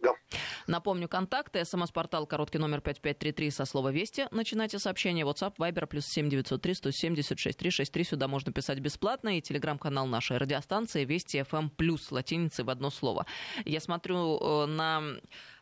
Да. 0.06 0.38
Напомню, 0.66 1.08
контакты. 1.08 1.64
СМС-портал 1.64 2.26
короткий 2.26 2.58
номер 2.58 2.80
5533 2.80 3.50
со 3.50 3.64
слова 3.64 3.90
«Вести». 3.90 4.26
Начинайте 4.30 4.78
сообщение. 4.78 5.24
WhatsApp, 5.24 5.54
Viber, 5.58 5.86
плюс 5.86 6.06
7903 6.06 6.74
176 6.74 7.58
363. 7.58 8.04
Сюда 8.04 8.28
можно 8.28 8.52
писать 8.52 8.78
бесплатно. 8.78 9.38
И 9.38 9.40
телеграм-канал 9.40 10.06
нашей 10.06 10.38
радиостанции 10.38 11.04
«Вести 11.04 11.38
FM+,» 11.38 11.70
плюс 11.76 12.10
латиницей 12.10 12.64
в 12.64 12.70
одно 12.70 12.90
слово. 12.90 13.26
Я 13.64 13.80
смотрю 13.80 14.38
э, 14.38 14.66
на 14.66 15.02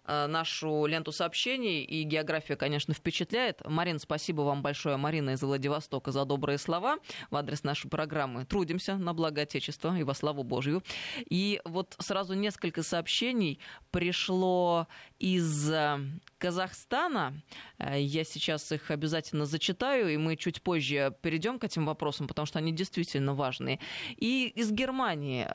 нашу 0.06 0.86
ленту 0.86 1.12
сообщений, 1.12 1.82
и 1.82 2.02
география, 2.02 2.56
конечно, 2.56 2.94
впечатляет. 2.94 3.60
Марин, 3.66 3.98
спасибо 3.98 4.42
вам 4.42 4.62
большое, 4.62 4.96
Марина 4.96 5.30
из 5.30 5.42
Владивостока, 5.42 6.12
за 6.12 6.24
добрые 6.24 6.58
слова 6.58 6.98
в 7.30 7.36
адрес 7.36 7.64
нашей 7.64 7.88
программы. 7.88 8.44
Трудимся 8.44 8.96
на 8.96 9.14
благо 9.14 9.42
Отечества 9.42 9.96
и 9.96 10.02
во 10.02 10.14
славу 10.14 10.42
Божью. 10.42 10.82
И 11.28 11.60
вот 11.64 11.94
сразу 11.98 12.34
несколько 12.34 12.82
сообщений 12.82 13.58
пришло 13.90 14.88
из 15.18 15.70
э, 15.70 15.98
Казахстана. 16.38 17.34
Э, 17.78 18.00
я 18.00 18.24
сейчас 18.24 18.70
их 18.72 18.90
обязательно 18.90 19.46
зачитаю, 19.46 20.12
и 20.12 20.16
мы 20.16 20.36
чуть 20.36 20.62
позже 20.62 21.14
перейдем 21.22 21.58
к 21.58 21.64
этим 21.64 21.86
вопросам, 21.86 22.28
потому 22.28 22.46
что 22.46 22.58
они 22.58 22.72
действительно 22.72 23.34
важные. 23.34 23.80
И 24.16 24.52
из 24.54 24.70
Германии 24.70 25.46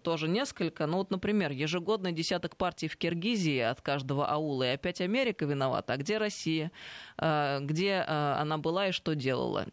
тоже 0.00 0.28
несколько. 0.28 0.86
Ну 0.86 0.98
вот, 0.98 1.10
например, 1.10 1.50
ежегодный 1.52 2.12
десяток 2.12 2.56
партий 2.56 2.88
в 2.88 2.96
Киргизии 2.96 3.69
от 3.70 3.80
каждого 3.80 4.26
аула. 4.26 4.64
И 4.64 4.74
опять 4.74 5.00
Америка 5.00 5.44
виновата. 5.44 5.94
А 5.94 5.96
где 5.96 6.18
Россия? 6.18 6.72
А, 7.16 7.60
где 7.60 8.04
а, 8.06 8.38
она 8.40 8.58
была 8.58 8.88
и 8.88 8.92
что 8.92 9.14
делала? 9.14 9.66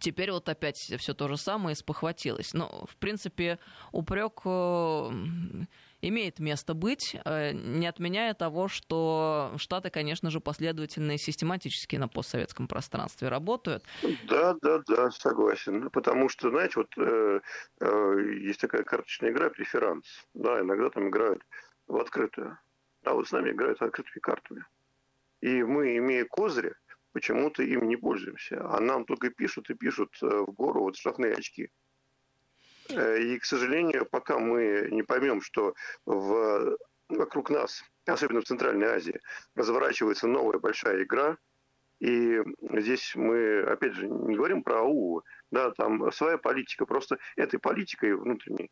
Теперь 0.00 0.30
вот 0.30 0.48
опять 0.48 0.76
все 0.76 1.14
то 1.14 1.28
же 1.28 1.36
самое 1.36 1.76
спохватилось. 1.76 2.52
Но, 2.54 2.86
в 2.88 2.96
принципе, 2.96 3.58
упрек 3.92 4.40
э, 4.44 5.10
имеет 6.00 6.38
место 6.38 6.74
быть, 6.74 7.16
э, 7.24 7.52
не 7.52 7.86
отменяя 7.86 8.34
того, 8.34 8.68
что 8.68 9.52
Штаты, 9.56 9.90
конечно 9.90 10.30
же, 10.30 10.40
последовательно 10.40 11.12
и 11.12 11.18
систематически 11.18 11.96
на 11.96 12.08
постсоветском 12.08 12.68
пространстве 12.68 13.28
работают. 13.28 13.84
Да, 14.28 14.54
да, 14.62 14.82
да, 14.86 15.10
согласен. 15.10 15.90
Потому 15.90 16.28
что, 16.28 16.50
знаете, 16.50 16.74
вот 16.76 16.88
э, 16.96 17.40
э, 17.80 18.16
есть 18.40 18.60
такая 18.60 18.82
карточная 18.82 19.30
игра 19.30 19.50
преферанс. 19.50 20.04
Да, 20.34 20.60
иногда 20.60 20.90
там 20.90 21.08
играют 21.08 21.42
в 21.86 21.96
открытую. 21.96 22.58
А 23.04 23.14
вот 23.14 23.28
с 23.28 23.32
нами 23.32 23.50
играют 23.50 23.82
открытыми 23.82 24.20
картами. 24.20 24.64
И 25.40 25.62
мы, 25.62 25.96
имея 25.98 26.24
козыри, 26.24 26.74
почему-то 27.12 27.62
им 27.62 27.88
не 27.88 27.96
пользуемся. 27.96 28.64
А 28.68 28.80
нам 28.80 29.04
только 29.04 29.30
пишут 29.30 29.70
и 29.70 29.74
пишут 29.74 30.16
э, 30.22 30.26
в 30.26 30.52
гору 30.52 30.80
вот 30.80 30.96
штрафные 30.96 31.34
очки. 31.34 31.70
Э, 32.90 33.18
и, 33.18 33.38
к 33.38 33.44
сожалению, 33.44 34.06
пока 34.06 34.38
мы 34.38 34.88
не 34.90 35.02
поймем, 35.02 35.42
что 35.42 35.74
в, 36.06 36.76
вокруг 37.08 37.50
нас, 37.50 37.82
особенно 38.06 38.40
в 38.40 38.46
Центральной 38.46 38.88
Азии, 38.88 39.20
разворачивается 39.54 40.26
новая 40.26 40.58
большая 40.58 41.02
игра, 41.02 41.36
и 42.00 42.42
здесь 42.72 43.14
мы, 43.14 43.60
опять 43.62 43.94
же, 43.94 44.08
не 44.08 44.36
говорим 44.36 44.62
про 44.62 44.80
АУ, 44.80 45.22
да, 45.50 45.70
там 45.70 46.10
своя 46.12 46.36
политика. 46.38 46.86
Просто 46.86 47.18
этой 47.36 47.58
политикой 47.58 48.14
внутренней 48.14 48.70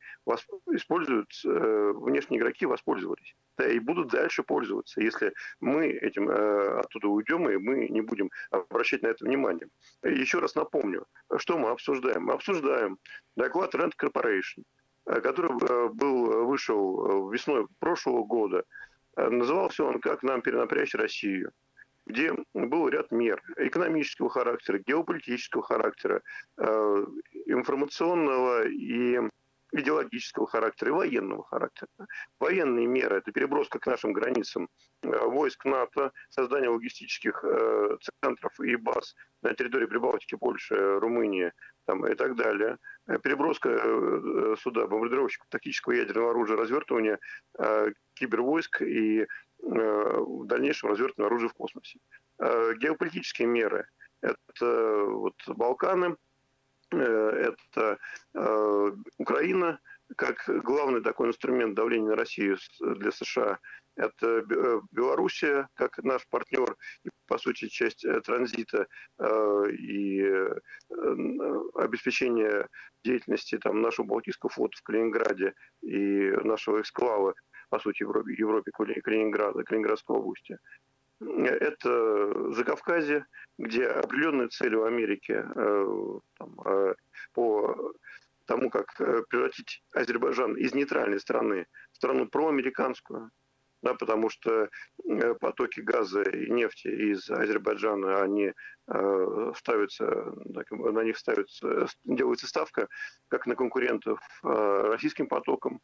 используют, 0.72 1.30
э, 1.44 1.92
внешние 1.94 2.40
игроки 2.40 2.66
воспользовались. 2.66 3.34
Да, 3.56 3.68
и 3.68 3.78
будут 3.78 4.08
дальше 4.08 4.42
пользоваться, 4.42 5.00
если 5.00 5.32
мы 5.60 5.86
этим 5.88 6.28
э, 6.28 6.80
оттуда 6.80 7.08
уйдем, 7.08 7.48
и 7.48 7.56
мы 7.58 7.88
не 7.88 8.00
будем 8.00 8.30
обращать 8.50 9.02
на 9.02 9.08
это 9.08 9.24
внимание. 9.24 9.68
Еще 10.02 10.38
раз 10.38 10.54
напомню, 10.54 11.06
что 11.36 11.58
мы 11.58 11.68
обсуждаем. 11.68 12.24
Мы 12.24 12.32
обсуждаем 12.32 12.98
доклад 13.36 13.74
Rent 13.74 13.92
Corporation, 14.00 14.64
э, 15.06 15.20
который 15.20 15.52
э, 15.52 15.88
был, 15.92 16.46
вышел 16.46 17.30
весной 17.30 17.66
прошлого 17.78 18.24
года. 18.24 18.64
Э, 19.16 19.28
назывался 19.28 19.84
он 19.84 20.00
«Как 20.00 20.22
нам 20.22 20.42
перенапрячь 20.42 20.94
Россию» 20.94 21.52
где 22.06 22.32
был 22.54 22.88
ряд 22.88 23.10
мер 23.10 23.42
экономического 23.56 24.28
характера, 24.28 24.78
геополитического 24.78 25.62
характера, 25.62 26.22
э, 26.58 27.06
информационного 27.46 28.66
и 28.66 29.20
идеологического 29.74 30.46
характера 30.46 30.90
и 30.90 30.92
военного 30.92 31.44
характера. 31.44 31.88
Военные 32.38 32.86
меры– 32.86 33.16
это 33.18 33.32
переброска 33.32 33.78
к 33.78 33.86
нашим 33.86 34.12
границам 34.12 34.68
э, 35.02 35.26
войск 35.26 35.64
НАТО, 35.64 36.12
создание 36.28 36.68
логистических 36.68 37.42
э, 37.42 37.96
центров 38.20 38.60
и 38.60 38.76
баз 38.76 39.14
на 39.40 39.54
территории 39.54 39.86
Прибалтики, 39.86 40.34
Польши, 40.34 40.98
Румынии 40.98 41.52
там, 41.86 42.06
и 42.06 42.14
так 42.14 42.36
далее. 42.36 42.76
Переброска 43.22 43.68
сюда 44.60 44.86
бомбардировщиков 44.86 45.48
тактического 45.48 45.92
ядерного 45.92 46.30
оружия, 46.30 46.56
развертывание 46.56 47.18
кибервойск 48.14 48.82
и 48.82 49.26
Э, 49.51 49.51
в 49.62 50.46
дальнейшем 50.46 50.90
развертывание 50.90 51.28
оружия 51.28 51.48
в 51.48 51.54
космосе. 51.54 51.98
Э, 52.38 52.74
геополитические 52.74 53.48
меры– 53.48 53.86
это 54.20 55.04
вот 55.06 55.36
Балканы, 55.46 56.16
э, 56.92 57.54
это 57.74 57.98
Украина, 59.18 59.80
как 60.16 60.44
главный 60.46 61.00
такой 61.00 61.28
инструмент 61.28 61.74
давления 61.74 62.10
на 62.10 62.16
Россию 62.16 62.58
для 62.80 63.10
США, 63.12 63.58
это 63.96 64.42
Белоруссия, 64.90 65.68
как 65.74 65.98
наш 65.98 66.26
партнер 66.28 66.76
и, 67.04 67.10
по 67.26 67.38
сути, 67.38 67.68
часть 67.68 68.04
транзита 68.24 68.86
и 69.70 70.48
обеспечения 71.74 72.68
деятельности 73.04 73.58
там, 73.58 73.80
нашего 73.80 74.06
Балтийского 74.06 74.50
флота 74.50 74.76
в 74.78 74.82
Калининграде 74.82 75.54
и 75.82 76.30
нашего 76.42 76.80
эксклава 76.80 77.34
по 77.72 77.78
сути, 77.78 78.02
Европе, 78.02 78.34
Европе 78.34 78.70
Калининграда, 78.70 79.64
Калининградской 79.64 80.14
области. 80.14 80.58
Это 81.20 82.52
Закавказье, 82.52 83.24
где 83.56 83.86
определенные 83.86 84.48
цели 84.48 84.74
у 84.74 84.84
Америки 84.84 85.42
э, 85.42 86.18
там, 86.36 86.60
э, 86.66 86.94
по 87.32 87.94
тому, 88.44 88.68
как 88.68 89.00
э, 89.00 89.22
превратить 89.30 89.82
Азербайджан 89.94 90.54
из 90.56 90.74
нейтральной 90.74 91.18
страны 91.18 91.66
в 91.92 91.96
страну 91.96 92.26
проамериканскую, 92.26 93.30
да, 93.80 93.94
потому 93.94 94.28
что 94.28 94.68
потоки 95.40 95.80
газа 95.80 96.20
и 96.24 96.50
нефти 96.50 96.88
из 96.88 97.30
Азербайджана, 97.30 98.22
они 98.22 98.52
ставятся, 99.56 100.04
на 100.68 101.02
них 101.02 101.16
ставится, 101.16 101.86
делается 102.04 102.46
ставка 102.46 102.88
как 103.28 103.46
на 103.46 103.56
конкурентов 103.56 104.20
российским 104.42 105.26
потокам, 105.26 105.80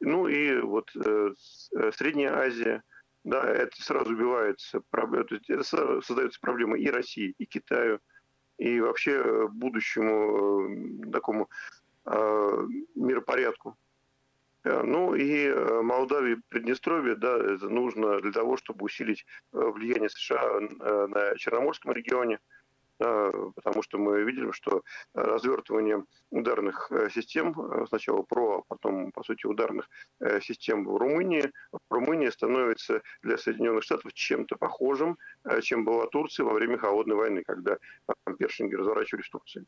ну 0.00 0.28
и 0.28 0.60
вот 0.60 0.90
э, 0.94 1.34
э, 1.76 1.92
Средняя 1.92 2.36
Азия, 2.36 2.82
да, 3.24 3.44
это 3.44 3.82
сразу 3.82 4.12
убивается, 4.12 4.82
это 4.92 5.62
создается 5.62 6.40
проблема 6.40 6.78
и 6.78 6.88
России, 6.88 7.34
и 7.38 7.46
Китаю, 7.46 8.00
и 8.58 8.80
вообще 8.80 9.12
э, 9.12 9.48
будущему 9.48 11.06
э, 11.06 11.10
такому 11.10 11.48
э, 12.06 12.66
миропорядку. 12.94 13.76
Ну 14.64 15.14
и 15.14 15.48
Молдавии, 15.82 16.42
Приднестровье, 16.48 17.14
да, 17.14 17.36
это 17.36 17.68
нужно 17.68 18.20
для 18.20 18.32
того, 18.32 18.56
чтобы 18.56 18.86
усилить 18.86 19.24
влияние 19.52 20.08
США 20.08 20.58
на 21.06 21.36
Черноморском 21.36 21.92
регионе– 21.92 22.40
потому 22.98 23.82
что 23.82 23.98
мы 23.98 24.22
видели, 24.22 24.50
что 24.52 24.82
развертывание 25.14 26.04
ударных 26.30 26.90
э, 26.90 27.10
систем, 27.10 27.54
э, 27.58 27.86
сначала 27.88 28.22
ПРО, 28.22 28.58
а 28.58 28.62
потом, 28.68 29.12
по 29.12 29.22
сути, 29.22 29.46
ударных 29.46 29.88
э, 30.20 30.40
систем 30.40 30.84
в 30.84 30.96
Румынии, 30.96 31.52
Румыния 31.90 32.30
становится 32.30 33.02
для 33.22 33.38
Соединенных 33.38 33.84
Штатов 33.84 34.12
чем-то 34.12 34.56
похожим, 34.56 35.18
чем 35.62 35.84
была 35.84 36.06
Турция 36.06 36.44
во 36.44 36.52
время 36.52 36.78
Холодной 36.78 37.16
войны, 37.16 37.42
когда 37.46 37.78
першинги 38.38 38.74
разворачивались 38.74 39.26
в 39.26 39.30
Турции. 39.30 39.66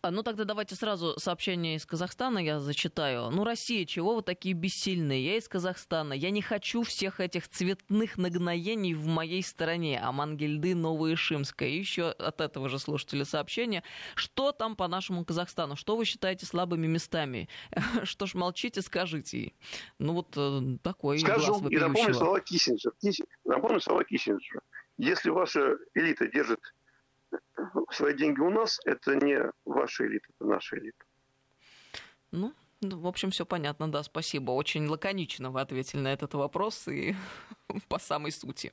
А, 0.00 0.10
ну, 0.10 0.22
тогда 0.22 0.44
давайте 0.44 0.74
сразу 0.74 1.18
сообщение 1.18 1.76
из 1.76 1.86
Казахстана 1.86 2.38
я 2.38 2.60
зачитаю. 2.60 3.30
Ну, 3.30 3.44
Россия, 3.44 3.84
чего 3.84 4.14
вы 4.14 4.22
такие 4.22 4.54
бессильные? 4.54 5.24
Я 5.24 5.36
из 5.36 5.48
Казахстана. 5.48 6.12
Я 6.12 6.30
не 6.30 6.42
хочу 6.42 6.82
всех 6.82 7.20
этих 7.20 7.48
цветных 7.48 8.18
нагноений 8.18 8.94
в 8.94 9.06
моей 9.06 9.42
стороне. 9.42 10.00
А 10.02 10.12
Мангельды, 10.12 10.74
Новоишимская. 10.74 11.68
И 11.68 11.78
еще 11.78 12.10
от 12.10 12.40
этого 12.40 12.68
же 12.68 12.78
слушателя 12.78 13.24
сообщение. 13.24 13.82
Что 14.14 14.52
там 14.52 14.76
по 14.76 14.88
нашему 14.88 15.24
Казахстану? 15.24 15.76
Что 15.76 15.96
вы 15.96 16.04
считаете 16.04 16.46
слабыми 16.46 16.86
местами? 16.86 17.48
Что 18.04 18.26
ж, 18.26 18.34
молчите, 18.34 18.82
скажите. 18.82 19.52
Ну, 19.98 20.14
вот 20.14 20.34
э, 20.36 20.78
такой 20.82 21.18
Скажу, 21.18 21.68
и 21.68 21.78
напомню 21.78 22.14
слова 22.14 22.40
Киссинджера. 22.40 22.94
Напомню 23.44 23.80
слова 23.80 24.04
Киссинджера. 24.04 24.60
Если 24.98 25.30
ваша 25.30 25.76
элита 25.94 26.26
держит 26.28 26.60
свои 27.90 28.14
деньги 28.14 28.40
у 28.40 28.50
нас, 28.50 28.80
это 28.84 29.16
не 29.16 29.38
ваша 29.64 30.06
элита, 30.06 30.26
это 30.34 30.48
наша 30.48 30.78
элита. 30.78 31.04
Ну, 32.30 32.54
ну, 32.82 32.98
в 32.98 33.06
общем, 33.06 33.30
все 33.30 33.46
понятно, 33.46 33.90
да, 33.90 34.02
спасибо. 34.02 34.50
Очень 34.50 34.88
лаконично 34.88 35.50
вы 35.50 35.60
ответили 35.60 36.00
на 36.00 36.12
этот 36.12 36.34
вопрос 36.34 36.88
и 36.88 37.14
по 37.88 38.00
самой 38.00 38.32
сути. 38.32 38.72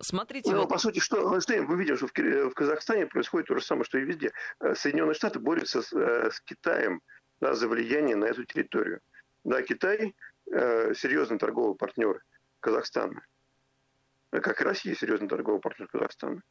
Смотрите. 0.00 0.50
Ну, 0.50 0.60
вот... 0.60 0.68
по 0.68 0.78
сути, 0.78 0.98
что, 0.98 1.40
что 1.40 1.62
мы 1.62 1.76
видим, 1.76 1.96
что 1.96 2.08
в, 2.08 2.12
в 2.12 2.54
Казахстане 2.54 3.06
происходит 3.06 3.46
то 3.46 3.54
же 3.54 3.64
самое, 3.64 3.84
что 3.84 3.98
и 3.98 4.04
везде. 4.04 4.32
Э, 4.58 4.74
Соединенные 4.74 5.14
Штаты 5.14 5.38
борются 5.38 5.82
с, 5.82 5.92
э, 5.92 6.30
с 6.32 6.40
Китаем 6.40 7.00
да, 7.40 7.54
за 7.54 7.68
влияние 7.68 8.16
на 8.16 8.24
эту 8.24 8.44
территорию. 8.44 9.00
Да, 9.44 9.62
Китай 9.62 10.16
э, 10.50 10.94
серьезный 10.94 11.38
торговый 11.38 11.76
партнер 11.76 12.24
Казахстана, 12.58 13.24
как 14.30 14.60
и 14.60 14.64
Россия 14.64 14.96
серьезный 14.96 15.28
торговый 15.28 15.60
партнер 15.60 15.86
Казахстана. 15.86 16.42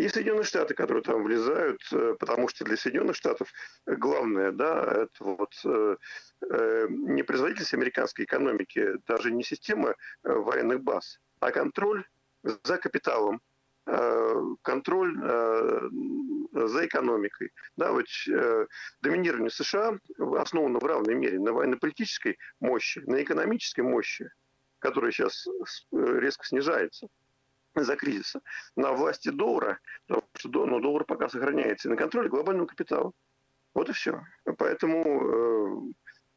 И 0.00 0.08
Соединенные 0.08 0.44
Штаты, 0.44 0.72
которые 0.72 1.02
там 1.02 1.22
влезают, 1.22 1.82
э, 1.92 2.14
потому 2.18 2.48
что 2.48 2.64
для 2.64 2.78
Соединенных 2.78 3.16
Штатов 3.16 3.52
главное, 3.84 4.50
да, 4.50 4.82
это 4.82 5.22
вот 5.22 5.52
э, 5.62 5.96
э, 6.48 6.86
не 6.88 7.22
производительность 7.22 7.74
американской 7.74 8.24
экономики, 8.24 8.94
даже 9.06 9.30
не 9.30 9.42
система 9.42 9.94
военных 10.22 10.82
баз, 10.82 11.20
а 11.40 11.50
контроль 11.50 12.06
за 12.42 12.78
капиталом, 12.78 13.42
контроль 14.62 15.14
за 16.52 16.86
экономикой. 16.86 17.50
Да, 17.76 17.92
вот 17.92 18.06
доминирование 19.02 19.50
США 19.50 19.98
основано 20.38 20.78
в 20.78 20.84
равной 20.84 21.14
мере 21.14 21.38
на 21.38 21.52
военно-политической 21.52 22.38
мощи, 22.60 23.02
на 23.06 23.22
экономической 23.22 23.82
мощи, 23.82 24.30
которая 24.78 25.10
сейчас 25.12 25.46
резко 25.92 26.46
снижается– 26.46 27.08
за 27.74 27.96
кризиса 27.96 28.40
на 28.76 28.92
власти 28.92 29.30
доллара, 29.30 29.78
потому 30.06 30.28
что 30.36 30.66
ну, 30.66 30.80
доллар 30.80 31.04
пока 31.04 31.28
сохраняется, 31.28 31.88
и 31.88 31.90
на 31.90 31.96
контроле 31.96 32.28
глобального 32.28 32.66
капитала. 32.66 33.12
Вот 33.74 33.88
и 33.88 33.92
все. 33.92 34.22
Поэтому 34.58 35.92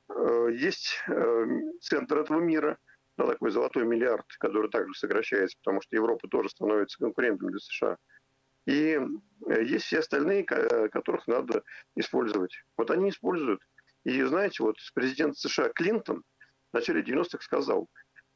э, 0.10 0.13
э, 0.15 0.50
есть 0.54 1.00
э, 1.08 1.46
центр 1.82 2.19
этого 2.19 2.39
мира, 2.39 2.78
да, 3.17 3.28
такой 3.28 3.52
золотой 3.52 3.86
миллиард, 3.86 4.26
который 4.39 4.69
также 4.69 4.93
сокращается, 4.93 5.58
потому 5.60 5.82
что 5.82 5.96
Европа 5.96 6.28
тоже 6.28 6.50
становится 6.50 6.98
конкурентом 7.00 7.50
для 7.50 7.60
США. 7.60 7.98
И 8.65 9.00
есть 9.60 9.86
все 9.86 10.00
остальные, 10.00 10.46
которых 10.46 11.28
надо 11.28 11.63
использовать. 11.96 12.56
Вот 12.78 12.91
они 12.91 13.10
используют. 13.10 13.62
И 14.06 14.22
знаете, 14.24 14.63
вот 14.63 14.78
президент 14.93 15.38
США 15.38 15.69
Клинтон 15.69 16.24
в 16.72 16.74
начале 16.74 17.02
90-х 17.02 17.41
сказал, 17.41 17.89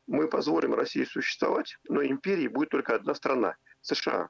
мы 0.08 0.28
позволим 0.28 0.74
России 0.74 1.04
существовать, 1.04 1.78
но 1.88 2.04
империей 2.04 2.48
будет 2.48 2.70
только 2.70 2.96
одна 2.96 3.14
страна– 3.14 3.56
США. 3.82 4.30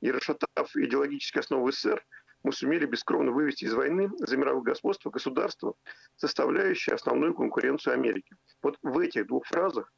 И 0.00 0.10
расшатав 0.10 0.74
идеологические 0.74 1.40
основы 1.40 1.72
СССР, 1.72 2.04
мы 2.42 2.52
сумели 2.52 2.86
бескровно 2.86 3.32
вывести 3.32 3.64
из 3.64 3.74
войны 3.74 4.08
за 4.18 4.36
мировое 4.36 4.62
господство 4.62 5.10
государство, 5.10 5.74
составляющее 6.14 6.94
основную 6.94 7.34
конкуренцию 7.34 7.94
Америки. 7.94 8.36
Вот 8.62 8.78
в 8.82 8.98
этих 8.98 9.26
двух 9.26 9.46
фразах 9.46 9.92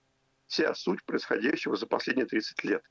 вся 0.46 0.74
суть 0.74 1.04
происходящего 1.04 1.76
за 1.76 1.86
последние 1.86 2.26
30 2.26 2.64
лет. 2.64 2.82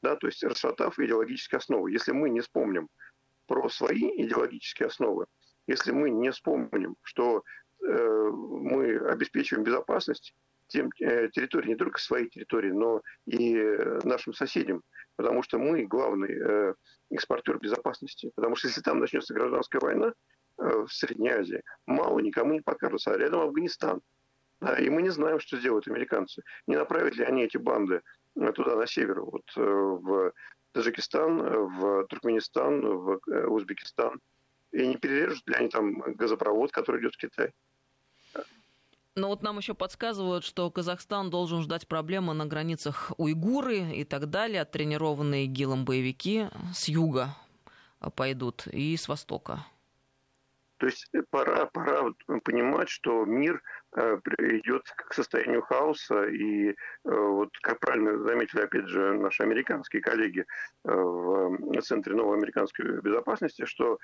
Да, 0.00 0.16
то 0.16 0.26
есть 0.26 0.42
расшатав 0.42 0.98
идеологические 0.98 1.58
основы. 1.58 1.92
Если 1.92 2.12
мы 2.12 2.30
не 2.30 2.40
вспомним 2.40 2.88
про 3.46 3.68
свои 3.68 4.10
идеологические 4.24 4.86
основы, 4.86 5.26
если 5.66 5.92
мы 5.92 6.10
не 6.10 6.30
вспомним, 6.30 6.96
что 7.02 7.44
э, 7.86 8.30
мы 8.32 8.96
обеспечиваем 8.96 9.64
безопасность 9.64 10.34
тем 10.72 10.90
э, 11.00 11.28
территории, 11.28 11.68
не 11.68 11.76
только 11.76 12.00
своей 12.00 12.28
территории, 12.28 12.70
но 12.70 13.02
и 13.26 13.54
нашим 14.04 14.32
соседям, 14.32 14.82
потому 15.16 15.42
что 15.42 15.58
мы 15.58 15.84
главный 15.84 16.32
э, 16.32 16.74
экспортер 17.10 17.58
безопасности. 17.58 18.32
Потому 18.34 18.56
что 18.56 18.68
если 18.68 18.80
там 18.80 18.98
начнется 18.98 19.34
гражданская 19.34 19.80
война 19.80 20.14
э, 20.58 20.84
в 20.86 20.92
Средней 20.92 21.30
Азии, 21.30 21.62
мало 21.86 22.18
никому 22.20 22.54
не 22.54 22.60
покажется, 22.60 23.12
а 23.12 23.18
рядом 23.18 23.42
Афганистан. 23.42 24.00
И 24.80 24.90
мы 24.90 25.02
не 25.02 25.10
знаем, 25.10 25.40
что 25.40 25.58
сделают 25.58 25.88
американцы. 25.88 26.42
Не 26.66 26.76
направят 26.76 27.16
ли 27.16 27.24
они 27.24 27.44
эти 27.44 27.56
банды 27.56 28.02
э, 28.36 28.52
туда, 28.52 28.76
на 28.76 28.86
север, 28.86 29.22
вот, 29.22 29.44
э, 29.56 29.60
в 29.60 30.32
Таджикистан, 30.72 31.38
в 31.38 32.06
Туркменистан, 32.06 32.80
в 32.80 33.20
э, 33.28 33.46
Узбекистан. 33.46 34.20
И 34.72 34.86
не 34.86 34.96
перережут 34.96 35.46
ли 35.48 35.54
они 35.54 35.68
там 35.68 36.00
газопровод, 36.00 36.72
который 36.72 37.00
идет 37.02 37.14
в 37.14 37.18
Китай. 37.18 37.52
Но 39.14 39.28
вот 39.28 39.42
нам 39.42 39.58
еще 39.58 39.74
подсказывают, 39.74 40.42
что 40.42 40.70
Казахстан 40.70 41.28
должен 41.28 41.60
ждать 41.62 41.86
проблемы 41.86 42.32
на 42.32 42.46
границах 42.46 43.12
уйгуры 43.18 43.80
и 43.92 44.04
так 44.04 44.30
далее. 44.30 44.64
Тренированные 44.64 45.46
ГИЛом 45.46 45.84
боевики 45.84 46.48
с 46.74 46.88
юга 46.88 47.36
пойдут 48.16 48.66
и 48.68 48.96
с 48.96 49.08
востока. 49.08 49.66
То 50.82 50.86
есть 50.86 51.08
э, 51.12 51.22
пора, 51.30 51.66
пора 51.66 52.10
понимать, 52.42 52.88
что 52.88 53.24
мир 53.24 53.62
э, 53.94 54.18
идет 54.38 54.82
к 54.96 55.14
состоянию 55.14 55.62
хаоса. 55.62 56.24
И 56.24 56.70
э, 56.70 56.74
вот, 57.04 57.50
как 57.60 57.78
правильно 57.78 58.18
заметили, 58.18 58.62
опять 58.62 58.88
же, 58.88 59.12
наши 59.16 59.44
американские 59.44 60.02
коллеги 60.02 60.44
в 60.82 61.82
Центре 61.82 62.16
новой 62.16 62.36
американской 62.36 63.00
безопасности, 63.00 63.64
что 63.64 63.98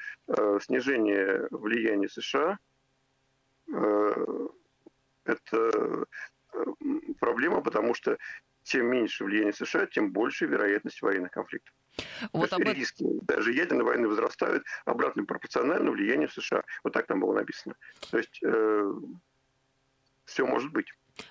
снижение 0.60 1.48
влияния 1.50 2.08
США 2.08 2.58
это 5.28 6.04
проблема, 7.20 7.60
потому 7.60 7.94
что 7.94 8.18
чем 8.64 8.86
меньше 8.86 9.24
влияние 9.24 9.52
США, 9.52 9.86
тем 9.86 10.12
больше 10.12 10.46
вероятность 10.46 11.00
военных 11.02 11.30
конфликтов. 11.30 11.74
Вот 12.32 12.52
об... 12.52 12.60
риски 12.60 13.04
даже 13.22 13.52
ядерной 13.52 13.84
войны 13.84 14.08
возрастают 14.08 14.64
обратно 14.84 15.24
пропорционально 15.24 15.90
влиянию 15.90 16.28
США. 16.28 16.62
Вот 16.84 16.92
так 16.92 17.06
там 17.06 17.20
было 17.20 17.34
написано. 17.34 17.74
То 18.10 18.18
есть 18.18 18.40
э, 18.44 18.92
все 20.24 20.46
может 20.46 20.72
быть. 20.72 20.86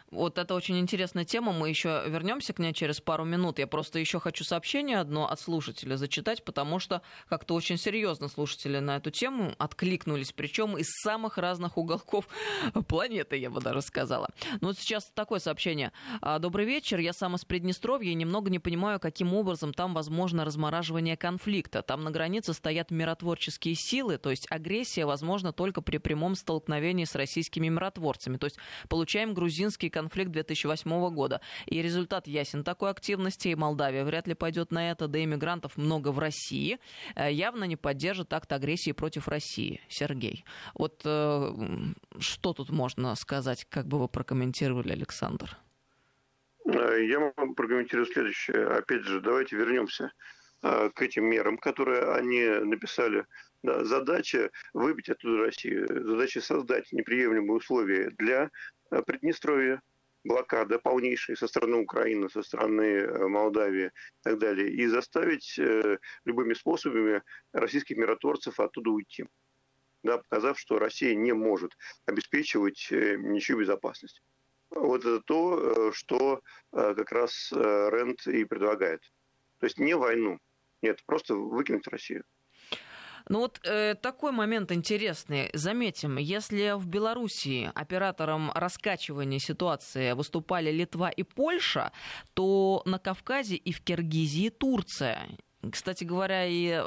Вот 0.10 0.38
это 0.38 0.56
очень 0.56 0.80
интересная 0.80 1.26
тема. 1.26 1.52
Мы 1.52 1.68
еще 1.68 2.04
вернемся 2.08 2.54
к 2.54 2.60
ней 2.60 2.74
через 2.74 3.02
пару 3.02 3.26
минут. 3.26 3.60
Я 3.60 3.68
просто 3.68 4.00
еще 4.00 4.22
хочу 4.22 4.46
сообщение 4.46 5.00
одно 5.00 5.30
от 5.30 5.38
слушателя 5.42 5.98
зачитать, 5.98 6.46
потому 6.46 6.80
что 6.80 7.02
как-то 7.28 7.56
очень 7.56 7.78
серьезно 7.78 8.30
слушатели 8.30 8.80
на 8.80 8.98
эту 8.98 9.12
тему 9.12 9.54
откликнулись, 9.58 10.32
причем 10.32 10.78
из 10.78 10.88
самых 11.04 11.38
разных 11.38 11.78
уголков 11.78 12.30
планеты, 12.88 13.36
я 13.36 13.50
бы 13.50 13.60
даже 13.60 13.82
сказала. 13.82 14.30
Ну 14.62 14.70
вот 14.70 14.78
сейчас 14.78 15.12
такое 15.14 15.40
сообщение. 15.40 15.92
«А, 16.22 16.40
Добрый 16.40 16.66
вечер. 16.66 17.00
Я 17.00 17.12
сам 17.12 17.36
из 17.36 17.44
Приднестровья 17.44 18.12
и 18.12 18.16
немного 18.16 18.50
не 18.50 18.60
понимаю, 18.60 19.02
каким 19.02 19.34
образом 19.34 19.74
там 19.74 19.94
возможно 19.94 20.46
размораживание 20.46 21.18
конфликта. 21.18 21.82
Там 21.82 22.06
на 22.06 22.12
границе 22.12 22.54
стоят 22.54 22.92
миротворческие 22.92 23.76
силы, 23.76 24.18
то 24.18 24.30
есть 24.30 24.48
агрессия 24.50 25.06
возможна 25.06 25.52
только 25.52 25.82
при 25.82 25.98
прямом 25.98 26.36
столкновении 26.36 27.04
с 27.04 27.16
российскими 27.16 27.68
миротворцами. 27.68 28.38
То 28.38 28.46
есть 28.46 28.58
получаем 28.88 29.34
грузинский 29.34 29.90
конфликт 29.98 30.32
2008 30.32 31.10
года. 31.10 31.42
И 31.66 31.82
результат 31.82 32.28
ясен 32.28 32.64
такой 32.64 32.92
активности, 32.92 33.48
и 33.48 33.56
Молдавия 33.56 34.04
вряд 34.06 34.28
ли 34.28 34.36
пойдет 34.36 34.72
на 34.72 34.92
это, 34.92 35.08
да 35.08 35.18
и 35.20 35.26
мигрантов 35.26 35.76
много 35.78 36.12
в 36.12 36.20
России. 36.20 36.78
Э, 37.16 37.32
явно 37.32 37.64
не 37.64 37.76
поддержит 37.76 38.32
акт 38.34 38.52
агрессии 38.54 38.92
против 38.92 39.28
России. 39.28 39.82
Сергей, 39.90 40.46
вот 40.76 41.02
э, 41.06 41.50
что 42.20 42.54
тут 42.54 42.70
можно 42.70 43.16
сказать, 43.16 43.66
как 43.70 43.88
бы 43.88 43.98
вы 44.00 44.08
прокомментировали, 44.08 44.92
Александр? 44.92 45.58
Э, 46.66 47.04
я 47.04 47.20
могу 47.20 47.56
прокомментировать 47.56 48.12
следующее. 48.14 48.68
Опять 48.68 49.04
же, 49.04 49.20
давайте 49.20 49.56
вернемся 49.56 50.12
к 50.62 51.02
этим 51.02 51.26
мерам, 51.26 51.58
которые 51.58 52.14
они 52.14 52.46
написали. 52.66 53.26
Да, 53.64 53.84
задача 53.84 54.52
выбить 54.74 55.10
оттуда 55.10 55.46
Россию, 55.46 55.88
задача 55.90 56.42
создать 56.42 56.92
неприемлемые 56.92 57.58
условия 57.58 58.12
для 58.18 58.52
Э, 58.92 59.02
Приднестровье, 59.02 59.82
блокада 60.24 60.80
полнейшая 60.80 61.36
со 61.36 61.48
стороны 61.48 61.78
Украины, 61.78 62.30
со 62.30 62.42
стороны 62.42 62.82
э, 62.82 63.28
Молдавии 63.28 63.88
и 63.88 64.24
так 64.24 64.40
далее, 64.40 64.70
и 64.70 64.88
заставить 64.88 65.58
э, 65.60 65.98
любыми 66.26 66.54
способами 66.54 67.22
российских 67.52 67.98
миротворцев 67.98 68.60
оттуда 68.60 68.92
уйти, 68.92 69.26
да, 70.04 70.20
показав, 70.20 70.60
что 70.60 70.80
Россия 70.80 71.16
не 71.16 71.34
может 71.34 71.74
обеспечивать 72.06 72.88
ничью 72.92 73.60
безопасность. 73.60 74.22
Вот 74.70 75.02
это 75.02 75.22
то, 75.22 75.94
что 75.94 76.42
как 76.74 77.12
раз 77.14 77.54
Рент 77.54 78.28
и 78.28 78.44
предлагает. 78.44 79.02
То 79.60 79.66
есть 79.66 79.80
не 79.80 79.96
войну, 79.96 80.40
нет, 80.82 81.04
просто 81.06 81.36
выкинуть 81.36 81.88
Россию. 81.88 82.24
Ну 83.30 83.40
вот 83.40 83.60
э, 83.66 83.96
такой 83.96 84.32
момент 84.32 84.72
интересный. 84.72 85.50
Заметим, 85.54 86.18
если 86.18 86.78
в 86.78 86.88
Белоруссии 86.88 87.70
оператором 87.76 88.52
раскачивания 88.56 89.40
ситуации 89.40 90.14
выступали 90.14 90.72
Литва 90.72 91.10
и 91.10 91.24
Польша, 91.24 91.92
то 92.34 92.82
на 92.86 93.00
Кавказе 93.00 93.56
и 93.56 93.74
в 93.74 93.82
Киргизии 93.82 94.50
Турция. 94.50 95.28
Кстати 95.72 96.06
говоря, 96.06 96.46
и 96.46 96.82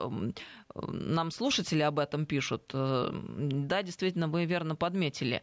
нам 0.75 1.31
слушатели 1.31 1.83
об 1.83 1.99
этом 1.99 2.25
пишут. 2.25 2.71
Э, 2.73 3.11
да, 3.13 3.83
действительно, 3.83 4.29
вы 4.29 4.47
верно 4.47 4.77
подметили. 4.77 5.43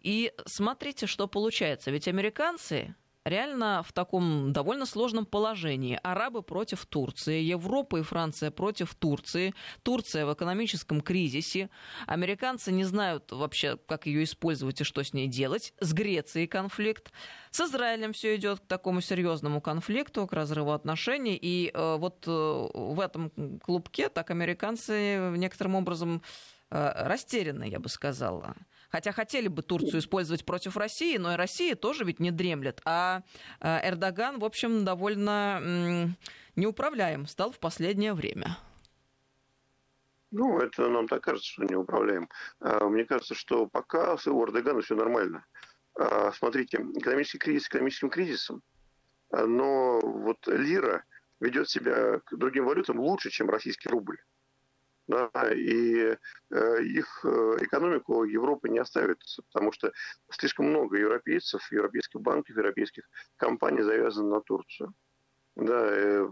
И 0.00 0.32
смотрите, 0.46 1.06
что 1.06 1.28
получается. 1.28 1.90
Ведь 1.92 2.08
американцы 2.08 2.96
реально 3.24 3.82
в 3.86 3.92
таком 3.92 4.52
довольно 4.52 4.86
сложном 4.86 5.26
положении. 5.26 5.98
Арабы 6.02 6.42
против 6.42 6.86
Турции, 6.86 7.40
Европа 7.40 7.98
и 7.98 8.02
Франция 8.02 8.50
против 8.50 8.94
Турции, 8.94 9.54
Турция 9.82 10.26
в 10.26 10.34
экономическом 10.34 11.00
кризисе, 11.00 11.70
американцы 12.06 12.72
не 12.72 12.84
знают 12.84 13.30
вообще, 13.30 13.76
как 13.86 14.06
ее 14.06 14.24
использовать 14.24 14.80
и 14.80 14.84
что 14.84 15.02
с 15.02 15.12
ней 15.12 15.28
делать, 15.28 15.74
с 15.80 15.92
Грецией 15.92 16.46
конфликт, 16.46 17.12
с 17.50 17.60
Израилем 17.60 18.12
все 18.12 18.36
идет 18.36 18.60
к 18.60 18.66
такому 18.66 19.00
серьезному 19.00 19.60
конфликту, 19.60 20.26
к 20.26 20.32
разрыву 20.32 20.72
отношений, 20.72 21.38
и 21.40 21.70
э, 21.72 21.96
вот 21.96 22.24
э, 22.26 22.30
в 22.30 23.00
этом 23.00 23.30
клубке 23.60 24.08
так 24.08 24.30
американцы 24.30 25.32
некоторым 25.36 25.76
образом 25.76 26.22
э, 26.70 27.06
растеряны, 27.06 27.68
я 27.68 27.78
бы 27.78 27.88
сказала. 27.88 28.56
Хотя 28.92 29.12
хотели 29.12 29.48
бы 29.48 29.62
Турцию 29.62 30.00
использовать 30.00 30.44
против 30.44 30.76
России, 30.76 31.16
но 31.16 31.32
и 31.32 31.36
Россия 31.36 31.74
тоже 31.74 32.04
ведь 32.04 32.20
не 32.20 32.30
дремлет. 32.30 32.82
А 32.84 33.22
э, 33.60 33.88
Эрдоган, 33.88 34.38
в 34.38 34.44
общем, 34.44 34.84
довольно 34.84 36.14
неуправляем 36.56 37.26
стал 37.26 37.52
в 37.52 37.58
последнее 37.58 38.12
время. 38.12 38.58
Ну, 40.30 40.58
это 40.58 40.88
нам 40.88 41.08
так 41.08 41.22
кажется, 41.22 41.48
что 41.48 41.64
неуправляем. 41.64 42.28
А, 42.60 42.86
мне 42.88 43.06
кажется, 43.06 43.34
что 43.34 43.66
пока 43.66 44.18
с 44.18 44.26
у 44.26 44.44
Эрдогана 44.44 44.82
все 44.82 44.94
нормально. 44.94 45.46
А, 45.94 46.30
смотрите, 46.32 46.76
экономический 46.94 47.38
кризис 47.38 47.68
экономическим 47.68 48.10
кризисом, 48.10 48.62
но 49.30 50.00
вот 50.00 50.46
лира 50.46 51.04
ведет 51.40 51.70
себя 51.70 52.20
к 52.20 52.36
другим 52.36 52.66
валютам 52.66 53.00
лучше, 53.00 53.30
чем 53.30 53.48
российский 53.48 53.88
рубль 53.88 54.18
да, 55.12 55.52
и 55.52 56.16
э, 56.50 56.82
их 56.82 57.20
э, 57.24 57.56
экономику 57.60 58.24
Европы 58.24 58.68
не 58.68 58.78
оставит, 58.78 59.18
потому 59.52 59.72
что 59.72 59.92
слишком 60.30 60.66
много 60.66 60.96
европейцев, 60.96 61.60
европейских 61.70 62.20
банков, 62.20 62.56
европейских 62.56 63.04
компаний 63.36 63.82
завязано 63.82 64.36
на 64.36 64.40
Турцию. 64.40 64.94
Да, 65.56 65.86
э, 65.86 66.26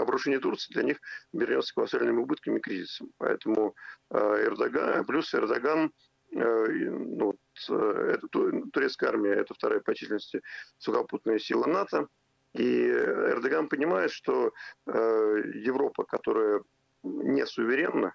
обрушение 0.00 0.40
Турции 0.40 0.72
для 0.72 0.82
них 0.82 0.98
вернется 1.32 1.72
колоссальными 1.74 2.18
убытками 2.18 2.58
и 2.58 2.60
кризисом. 2.60 3.12
Поэтому 3.18 3.76
Эрдоган, 4.10 5.04
плюс 5.04 5.32
Эрдоган, 5.34 5.92
ну, 6.32 7.34
это, 7.68 8.28
турецкая 8.72 9.10
армия, 9.10 9.34
это 9.34 9.54
вторая 9.54 9.80
по 9.80 9.94
численности 9.94 10.42
сухопутная 10.78 11.38
сила 11.38 11.66
НАТО, 11.66 12.08
и 12.54 12.88
Эрдоган 12.88 13.68
понимает, 13.68 14.10
что 14.10 14.52
Европа, 14.86 16.04
которая 16.04 16.62
не 17.02 17.46
суверенна, 17.46 18.14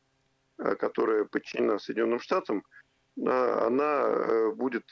которая 0.58 1.26
подчинена 1.26 1.80
Соединенным 1.80 2.19
Штатам, 2.19 2.63
она 3.17 4.52
будет 4.56 4.86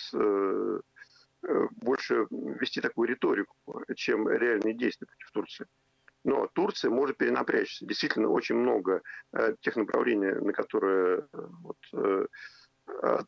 больше 1.42 2.28
вести 2.30 2.82
такую 2.82 3.10
риторику, 3.10 3.56
чем 3.96 4.30
реальные 4.30 4.74
действия 4.74 5.08
против 5.08 5.32
Турции. 5.32 5.68
Но 6.26 6.48
Турция 6.54 6.90
может 6.90 7.18
перенапрячься. 7.18 7.86
Действительно, 7.86 8.30
очень 8.30 8.56
много 8.56 9.02
тех 9.60 9.76
направлений, 9.76 10.32
на 10.32 10.54
которые 10.54 11.28
вот, 11.34 11.78
а 11.92 12.26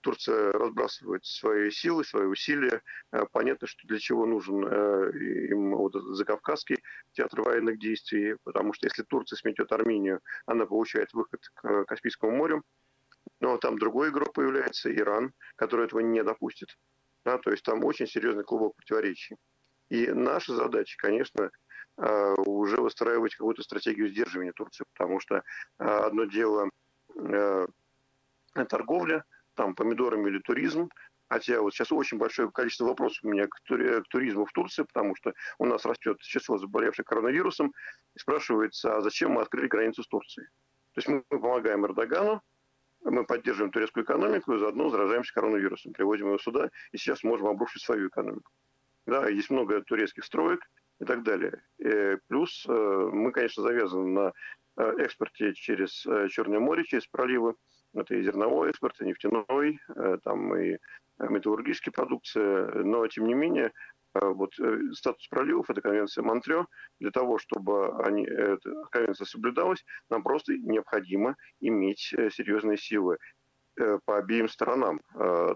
Турция 0.01 0.51
разбрасывает 0.51 1.25
свои 1.25 1.69
силы, 1.69 2.03
свои 2.03 2.25
усилия. 2.25 2.81
А 3.11 3.25
понятно, 3.25 3.67
что 3.67 3.87
для 3.87 3.99
чего 3.99 4.25
нужен 4.25 4.65
э, 4.65 5.11
им 5.49 5.75
вот 5.75 5.95
этот 5.95 6.15
закавказский 6.15 6.77
театр 7.13 7.41
военных 7.41 7.79
действий, 7.79 8.35
потому 8.43 8.73
что 8.73 8.87
если 8.87 9.03
Турция 9.03 9.37
сметет 9.37 9.71
Армению, 9.71 10.21
она 10.45 10.65
получает 10.65 11.13
выход 11.13 11.41
к 11.53 11.85
Каспийскому 11.85 12.35
морю. 12.35 12.63
Но 13.39 13.57
там 13.57 13.77
другой 13.77 14.09
игрок 14.09 14.33
появляется, 14.33 14.93
Иран, 14.93 15.33
который 15.55 15.85
этого 15.85 15.99
не 15.99 16.23
допустит. 16.23 16.77
Да, 17.23 17.37
то 17.37 17.51
есть 17.51 17.63
там 17.63 17.83
очень 17.83 18.07
серьезный 18.07 18.43
клубок 18.43 18.75
противоречий. 18.75 19.35
И 19.89 20.07
наша 20.07 20.55
задача, 20.55 20.97
конечно, 20.97 21.49
э, 21.97 22.33
уже 22.45 22.77
выстраивать 22.77 23.35
какую-то 23.35 23.63
стратегию 23.63 24.09
сдерживания 24.09 24.53
Турции, 24.53 24.85
потому 24.93 25.19
что 25.19 25.35
э, 25.35 25.41
одно 25.79 26.25
дело 26.25 26.69
торговля, 28.69 29.23
там 29.55 29.75
помидорами 29.75 30.29
или 30.29 30.39
туризм. 30.39 30.89
Хотя 31.27 31.59
вот 31.61 31.73
сейчас 31.73 31.91
очень 31.91 32.19
большое 32.19 32.51
количество 32.51 32.85
вопросов 32.85 33.23
у 33.23 33.29
меня 33.29 33.47
к, 33.47 33.59
тури- 33.67 34.01
к 34.03 34.07
туризму 34.09 34.45
в 34.45 34.51
Турции, 34.51 34.83
потому 34.83 35.15
что 35.15 35.33
у 35.57 35.65
нас 35.65 35.83
растет 35.85 36.19
число 36.21 36.57
заболевших 36.57 37.05
коронавирусом. 37.05 37.73
И 38.15 38.19
спрашивается, 38.19 38.95
а 38.95 39.01
зачем 39.01 39.31
мы 39.31 39.41
открыли 39.41 39.67
границу 39.67 40.03
с 40.03 40.07
Турцией? 40.07 40.47
То 40.93 40.99
есть 40.99 41.07
мы 41.07 41.23
помогаем 41.27 41.85
Эрдогану, 41.85 42.41
мы 43.03 43.23
поддерживаем 43.25 43.71
турецкую 43.71 44.03
экономику 44.03 44.53
и 44.53 44.59
заодно 44.59 44.89
заражаемся 44.89 45.33
коронавирусом, 45.33 45.93
приводим 45.93 46.27
его 46.27 46.37
сюда, 46.37 46.69
и 46.91 46.97
сейчас 46.97 47.23
можем 47.23 47.47
обрушить 47.47 47.83
свою 47.83 48.07
экономику. 48.07 48.51
Да, 49.05 49.27
есть 49.27 49.49
много 49.49 49.81
турецких 49.81 50.25
строек 50.25 50.61
и 50.99 51.05
так 51.05 51.23
далее. 51.23 51.63
И 51.77 51.87
э, 51.87 52.17
плюс 52.27 52.65
э, 52.67 53.09
мы, 53.13 53.31
конечно, 53.31 53.61
завязаны 53.63 54.07
на 54.07 54.33
э, 54.77 54.93
экспорте 54.99 55.53
через 55.53 56.05
Черное 56.31 56.59
море, 56.59 56.83
через 56.83 57.05
проливы. 57.07 57.55
Это 57.95 58.15
и 58.15 58.23
зерновой 58.23 58.69
экспорт, 58.69 58.99
и 58.99 59.05
нефтяной, 59.05 59.79
э, 59.95 60.17
там 60.23 60.55
и 60.55 60.73
э, 60.73 60.77
металлургическая 61.17 61.93
продукция. 61.93 62.83
Но, 62.83 63.07
тем 63.07 63.25
не 63.25 63.33
менее, 63.33 63.71
э, 64.13 64.19
вот 64.27 64.53
статус 64.93 65.27
проливов, 65.29 65.69
это 65.69 65.81
конвенция 65.81 66.23
Монтрео, 66.23 66.67
для 66.99 67.11
того, 67.11 67.37
чтобы 67.37 67.97
они, 68.03 68.25
эта 68.25 68.69
конвенция 68.91 69.25
соблюдалась, 69.25 69.85
нам 70.09 70.23
просто 70.23 70.57
необходимо 70.57 71.37
иметь 71.61 72.13
серьезные 72.31 72.77
силы 72.77 73.17
по 74.05 74.17
обеим 74.17 74.47
сторонам 74.47 75.01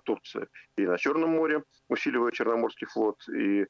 Турции. 0.04 0.47
И 0.75 0.86
на 0.86 0.97
Черном 0.97 1.30
море, 1.30 1.63
усиливая 1.88 2.34
Черноморский 2.34 2.86
флот, 2.88 3.17
и 3.30 3.65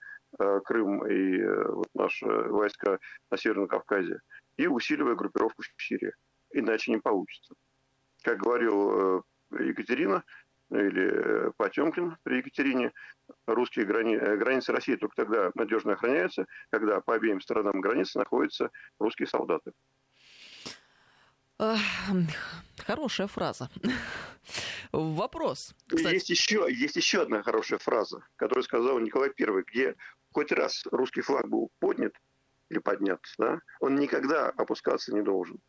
Крым, 0.65 1.05
и 1.05 1.43
вот 1.67 1.87
наши 1.93 2.25
войска 2.25 2.97
на 3.29 3.37
Северном 3.37 3.67
Кавказе, 3.67 4.21
и 4.57 4.65
усиливая 4.65 5.13
группировку 5.13 5.61
в 5.61 5.83
Сирии. 5.83 6.13
Иначе 6.51 6.91
не 6.91 6.97
получится 6.97 7.53
как 8.23 8.39
говорил 8.39 9.23
э, 9.51 9.63
Екатерина, 9.63 10.23
или 10.71 11.11
э, 11.11 11.51
Потемкин 11.57 12.17
при 12.23 12.37
Екатерине, 12.37 12.93
русские 13.47 13.85
грани... 13.85 14.15
Э, 14.15 14.37
границы 14.37 14.71
России 14.71 14.95
только 14.95 15.15
тогда 15.15 15.51
надежно 15.55 15.93
охраняются, 15.93 16.45
когда 16.69 17.01
по 17.01 17.15
обеим 17.15 17.41
сторонам 17.41 17.81
границы 17.81 18.19
находятся 18.19 18.71
русские 18.99 19.27
солдаты. 19.27 19.71
Хорошая 22.77 23.27
фраза. 23.27 23.69
Вопрос. 24.91 25.75
Кстати. 25.87 26.13
Есть 26.13 26.29
еще, 26.29 26.67
есть 26.69 26.95
еще 26.95 27.23
одна 27.23 27.43
хорошая 27.43 27.79
фраза, 27.79 28.23
которую 28.37 28.63
сказал 28.63 28.99
Николай 28.99 29.29
I, 29.37 29.63
где 29.67 29.95
хоть 30.31 30.51
раз 30.51 30.85
русский 30.91 31.21
флаг 31.21 31.49
был 31.49 31.69
поднят 31.79 32.13
или 32.69 32.79
поднят, 32.79 33.19
да, 33.37 33.59
он 33.79 33.95
никогда 33.95 34.49
опускаться 34.49 35.13
не 35.13 35.21
должен. 35.21 35.59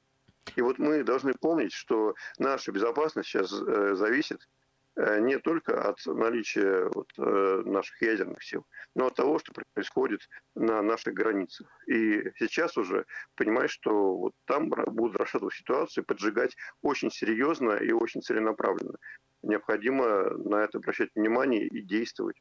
И 0.56 0.62
вот 0.62 0.78
мы 0.78 1.02
должны 1.04 1.34
помнить, 1.34 1.72
что 1.72 2.14
наша 2.38 2.72
безопасность 2.72 3.28
сейчас 3.28 3.52
э, 3.52 3.94
зависит 3.94 4.48
э, 4.96 5.20
не 5.20 5.38
только 5.38 5.80
от 5.88 5.98
наличия 6.06 6.88
вот, 6.94 7.08
э, 7.18 7.62
наших 7.64 8.00
ядерных 8.02 8.42
сил, 8.42 8.66
но 8.94 9.06
от 9.06 9.14
того, 9.14 9.38
что 9.38 9.52
происходит 9.74 10.28
на 10.54 10.82
наших 10.82 11.14
границах. 11.14 11.68
И 11.86 12.32
сейчас 12.38 12.76
уже 12.76 13.06
понимаешь, 13.36 13.70
что 13.70 14.16
вот 14.16 14.32
там 14.46 14.68
будут 14.68 15.16
расшатывать 15.16 15.54
ситуацию, 15.54 16.04
поджигать 16.04 16.56
очень 16.82 17.10
серьезно 17.10 17.72
и 17.72 17.92
очень 17.92 18.22
целенаправленно 18.22 18.98
необходимо 19.42 20.30
на 20.30 20.64
это 20.64 20.78
обращать 20.78 21.10
внимание 21.14 21.66
и 21.66 21.82
действовать. 21.82 22.36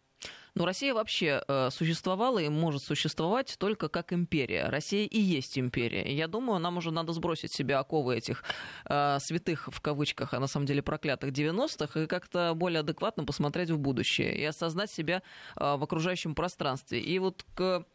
Но 0.56 0.66
Россия 0.66 0.94
вообще 0.94 1.42
э, 1.48 1.70
существовала 1.70 2.40
и 2.40 2.50
может 2.50 2.84
существовать 2.84 3.56
только 3.60 3.88
как 3.88 4.12
империя. 4.12 4.68
Россия 4.70 5.06
и 5.06 5.20
есть 5.20 5.58
империя. 5.58 6.14
Я 6.14 6.28
думаю, 6.28 6.60
нам 6.60 6.78
уже 6.78 6.92
надо 6.92 7.14
сбросить 7.14 7.54
себе 7.54 7.76
оковы 7.78 8.18
этих 8.18 8.44
э, 8.86 9.18
святых, 9.20 9.70
в 9.72 9.80
кавычках, 9.80 10.34
а 10.34 10.40
на 10.40 10.48
самом 10.48 10.66
деле 10.66 10.82
проклятых 10.82 11.32
90-х, 11.32 12.02
и 12.02 12.08
как-то 12.08 12.54
более 12.56 12.82
адекватно 12.82 13.24
посмотреть 13.24 13.70
в 13.70 13.78
будущее 13.78 14.36
и 14.36 14.44
осознать 14.44 14.92
себя 14.92 15.22
э, 15.56 15.76
в 15.78 15.84
окружающем 15.84 16.36
пространстве. 16.36 17.00
И 17.00 17.20
вот 17.20 17.46
к 17.56 17.86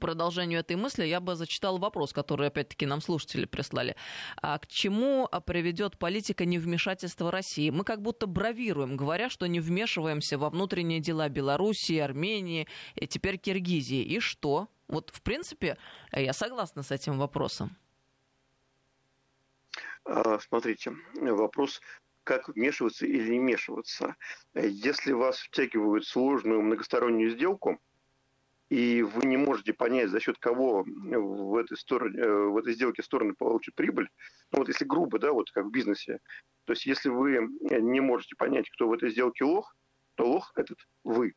продолжению 0.00 0.60
этой 0.60 0.76
мысли 0.76 1.04
я 1.04 1.20
бы 1.20 1.34
зачитал 1.34 1.78
вопрос, 1.78 2.12
который, 2.12 2.48
опять-таки, 2.48 2.86
нам 2.86 3.00
слушатели 3.00 3.44
прислали. 3.44 3.96
А 4.42 4.58
к 4.58 4.66
чему 4.66 5.28
приведет 5.46 5.98
политика 5.98 6.44
невмешательства 6.44 7.30
России? 7.30 7.70
Мы 7.70 7.84
как 7.84 8.02
будто 8.02 8.26
бравируем, 8.26 8.96
говоря, 8.96 9.30
что 9.30 9.46
не 9.46 9.60
вмешиваемся 9.60 10.38
во 10.38 10.50
внутренние 10.50 11.00
дела 11.00 11.28
Белоруссии, 11.28 11.98
Армении, 11.98 12.66
и 12.94 13.06
теперь 13.06 13.38
Киргизии. 13.38 14.02
И 14.02 14.20
что? 14.20 14.68
Вот, 14.88 15.10
в 15.10 15.22
принципе, 15.22 15.78
я 16.12 16.32
согласна 16.32 16.82
с 16.82 16.90
этим 16.90 17.18
вопросом. 17.18 17.76
А, 20.04 20.38
смотрите, 20.38 20.92
вопрос 21.14 21.80
как 22.22 22.48
вмешиваться 22.48 23.06
или 23.06 23.32
не 23.32 23.38
вмешиваться. 23.38 24.16
Если 24.54 25.12
вас 25.12 25.38
втягивают 25.38 26.04
в 26.04 26.08
сложную 26.08 26.60
многостороннюю 26.60 27.30
сделку, 27.30 27.80
и 28.68 29.02
вы 29.02 29.26
не 29.26 29.36
можете 29.36 29.72
понять, 29.72 30.10
за 30.10 30.20
счет 30.20 30.38
кого 30.38 30.84
в 30.84 31.56
этой, 31.56 31.76
стороне, 31.76 32.18
э, 32.18 32.46
в 32.48 32.56
этой 32.56 32.74
сделке 32.74 33.02
стороны 33.02 33.34
получат 33.34 33.74
прибыль, 33.74 34.08
ну 34.52 34.58
вот 34.58 34.68
если 34.68 34.84
грубо, 34.84 35.18
да, 35.18 35.32
вот 35.32 35.50
как 35.50 35.66
в 35.66 35.70
бизнесе, 35.70 36.18
то 36.64 36.72
есть 36.72 36.86
если 36.86 37.08
вы 37.08 37.48
не 37.70 38.00
можете 38.00 38.34
понять, 38.36 38.68
кто 38.70 38.88
в 38.88 38.92
этой 38.92 39.10
сделке 39.10 39.44
лох, 39.44 39.74
то 40.16 40.26
лох 40.26 40.52
этот 40.56 40.78
вы. 41.04 41.34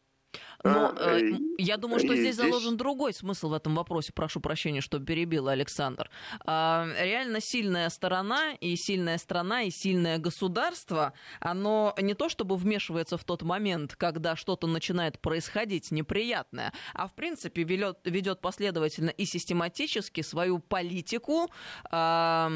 Но 0.64 0.94
а, 0.96 1.20
э, 1.20 1.32
я 1.58 1.78
думаю, 1.78 2.00
что 2.00 2.14
здесь, 2.14 2.36
здесь 2.36 2.36
заложен 2.36 2.76
другой 2.76 3.14
смысл 3.14 3.50
в 3.50 3.54
этом 3.54 3.76
вопросе. 3.76 4.12
Прошу 4.14 4.42
прощения, 4.42 4.82
что 4.82 5.00
перебила 5.00 5.52
Александр. 5.52 6.10
А, 6.46 6.88
реально 7.00 7.40
сильная 7.40 7.90
сторона 7.90 8.54
и 8.60 8.76
сильная 8.76 9.18
страна 9.18 9.64
и 9.64 9.70
сильное 9.70 10.18
государство, 10.18 11.14
оно 11.40 11.96
не 12.02 12.14
то 12.14 12.30
чтобы 12.30 12.58
вмешивается 12.58 13.18
в 13.18 13.24
тот 13.24 13.42
момент, 13.44 13.96
когда 13.96 14.36
что-то 14.36 14.68
начинает 14.68 15.20
происходить 15.20 15.92
неприятное, 15.92 16.74
а 16.94 17.08
в 17.08 17.14
принципе 17.14 17.64
ведет, 17.64 18.00
ведет 18.04 18.42
последовательно 18.42 19.10
и 19.10 19.26
систематически 19.26 20.22
свою 20.22 20.60
политику. 20.60 21.50
А, 21.90 22.52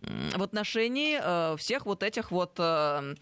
в 0.00 0.42
отношении 0.44 1.18
э, 1.20 1.56
всех 1.56 1.84
вот 1.84 2.04
этих 2.04 2.30
вот 2.30 2.56
Э, 2.58 3.14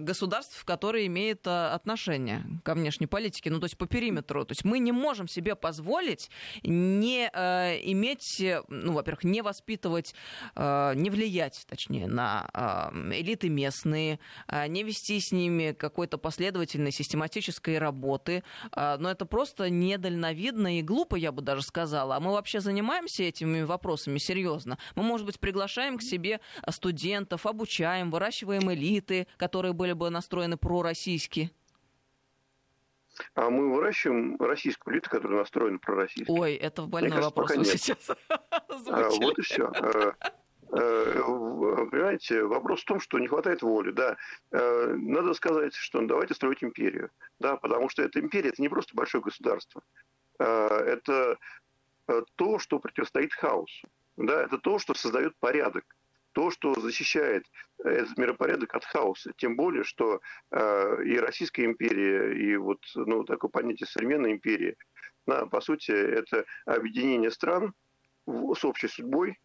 государств, 0.00 0.64
которые 0.64 1.06
имеют 1.06 1.46
э, 1.46 1.50
отношение 1.50 2.44
ко 2.64 2.74
внешней 2.74 3.06
политике, 3.06 3.50
ну 3.50 3.60
то 3.60 3.64
есть 3.64 3.76
по 3.76 3.86
периметру. 3.86 4.44
То 4.44 4.52
есть 4.52 4.64
мы 4.64 4.78
не 4.78 4.92
можем 4.92 5.28
себе 5.28 5.54
позволить 5.54 6.30
не 6.62 7.30
э, 7.32 7.78
иметь, 7.92 8.42
ну, 8.68 8.92
во-первых, 8.92 9.24
не 9.24 9.42
воспитывать, 9.42 10.14
э, 10.54 10.92
не 10.94 11.10
влиять, 11.10 11.64
точнее, 11.68 12.06
на 12.06 12.48
э, 12.52 13.12
элиты 13.20 13.48
местные, 13.48 14.20
э, 14.48 14.66
не 14.68 14.82
вести 14.82 15.20
с 15.20 15.32
ними 15.32 15.72
какой-то 15.72 16.18
последовательной 16.18 16.92
систематической 16.92 17.78
работы. 17.78 18.42
Э, 18.76 18.96
но 18.98 19.10
это 19.10 19.26
просто 19.26 19.70
недальновидно 19.70 20.78
и 20.78 20.82
глупо, 20.82 21.16
я 21.16 21.32
бы 21.32 21.42
даже 21.42 21.62
сказала. 21.62 22.16
А 22.16 22.20
мы 22.20 22.32
вообще 22.32 22.60
занимаемся 22.60 23.22
этими 23.22 23.62
вопросами 23.62 24.18
серьезно. 24.18 24.78
Мы, 24.94 25.02
может 25.02 25.26
быть, 25.26 25.38
приглашаем 25.40 25.98
к 25.98 26.02
себе 26.02 26.40
студентов, 26.68 27.46
обучаем, 27.46 28.10
выращиваем 28.10 28.72
элиты, 28.72 29.26
которые 29.36 29.67
которые 29.68 29.72
были 29.72 29.92
бы 29.92 30.10
настроены 30.10 30.56
пророссийски? 30.56 31.50
А 33.34 33.50
мы 33.50 33.74
выращиваем 33.74 34.36
российскую 34.38 34.94
элиту, 34.94 35.10
которая 35.10 35.40
настроена 35.40 35.78
пророссийски. 35.78 36.30
Ой, 36.30 36.54
это 36.54 36.82
больной 36.82 37.10
Мне 37.10 37.20
вопрос 37.20 37.48
кажется, 37.48 37.76
сейчас 37.76 38.10
а, 38.28 39.08
Вот 39.10 39.38
и 39.38 39.42
все. 39.42 39.64
А, 39.64 40.14
а, 40.70 41.86
понимаете, 41.90 42.44
вопрос 42.44 42.82
в 42.82 42.84
том, 42.84 43.00
что 43.00 43.18
не 43.18 43.26
хватает 43.26 43.62
воли, 43.62 43.90
да. 43.90 44.16
А, 44.52 44.94
надо 44.94 45.34
сказать, 45.34 45.74
что 45.74 46.00
давайте 46.06 46.34
строить 46.34 46.62
империю, 46.62 47.10
да, 47.40 47.56
потому 47.56 47.88
что 47.88 48.02
эта 48.02 48.20
империя– 48.20 48.48
это 48.50 48.62
не 48.62 48.68
просто 48.68 48.94
большое 48.94 49.22
государство. 49.22 49.82
Это 50.38 51.36
то, 52.36 52.60
что 52.60 52.78
противостоит 52.78 53.34
хаосу, 53.34 53.88
да, 54.16 54.44
это 54.44 54.58
то, 54.58 54.78
что 54.78 54.94
создает 54.94 55.36
порядок 55.40 55.84
то, 56.32 56.50
что 56.50 56.74
защищает 56.80 57.44
этот 57.84 58.16
миропорядок 58.18 58.74
от 58.74 58.84
хаоса. 58.84 59.32
Тем 59.36 59.56
более, 59.56 59.84
что 59.84 60.20
э, 60.50 61.04
и 61.04 61.18
Российская 61.18 61.64
империя, 61.64 62.32
и 62.32 62.56
вот 62.56 62.80
ну, 62.94 63.24
такое 63.24 63.50
понятие 63.50 63.86
современной 63.86 64.32
империи, 64.32 64.76
на, 65.26 65.46
по 65.46 65.60
сути, 65.60 65.90
это 65.90 66.44
объединение 66.64 67.30
стран 67.30 67.74
с 68.26 68.64
общей 68.64 68.88
судьбой, 68.88 69.38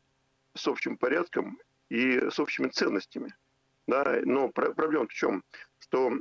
с 0.56 0.68
общим 0.68 0.98
порядком 0.98 1.60
и 1.90 2.30
с 2.30 2.40
общими 2.40 2.68
ценностями. 2.68 3.36
Да? 3.88 4.20
Но 4.24 4.50
про- 4.50 4.74
проблема 4.74 5.08
в 5.08 5.14
чем? 5.14 5.44
Что 5.80 6.14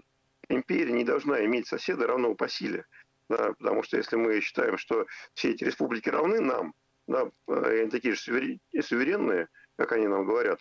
империя 0.48 0.92
не 0.92 1.04
должна 1.04 1.44
иметь 1.44 1.66
соседа 1.66 2.06
равного 2.06 2.34
по 2.34 2.48
силе. 2.48 2.84
Да? 3.28 3.52
Потому 3.52 3.82
что 3.82 3.96
если 3.96 4.16
мы 4.16 4.40
считаем, 4.40 4.76
что 4.78 5.06
все 5.34 5.50
эти 5.50 5.64
республики 5.64 6.08
равны 6.08 6.40
нам, 6.40 6.74
да, 7.06 7.30
э, 7.48 7.80
они 7.82 7.90
такие 7.90 8.14
же 8.14 8.20
суверенные, 8.20 9.48
как 9.76 9.92
они 9.92 10.06
нам 10.06 10.26
говорят, 10.26 10.60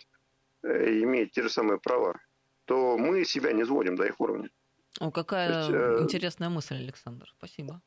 э, 0.62 1.00
имеют 1.02 1.32
те 1.32 1.42
же 1.42 1.50
самые 1.50 1.78
права, 1.78 2.20
то 2.64 2.96
мы 2.98 3.24
себя 3.24 3.52
не 3.52 3.64
сводим 3.64 3.96
до 3.96 4.04
их 4.04 4.20
уровня. 4.20 4.50
О, 5.00 5.10
какая 5.10 5.58
есть, 5.58 5.70
э... 5.70 5.98
интересная 6.00 6.48
мысль, 6.48 6.76
Александр. 6.76 7.26
Спасибо. 7.38 7.80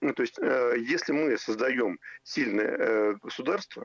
Ну, 0.00 0.12
то 0.12 0.22
есть, 0.22 0.38
э, 0.38 0.76
если 0.78 1.12
мы 1.12 1.36
создаем 1.38 1.98
сильное 2.22 3.14
государство, 3.14 3.84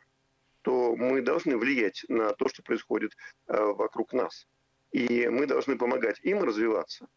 то 0.62 0.96
мы 0.96 1.22
должны 1.22 1.58
влиять 1.58 2.06
на 2.08 2.34
то, 2.34 2.48
что 2.48 2.64
происходит 2.64 3.12
вокруг 3.48 4.14
нас. 4.14 4.48
И 4.92 5.28
мы 5.28 5.46
должны 5.46 5.78
помогать 5.78 6.20
им 6.22 6.42
развиваться 6.44 7.08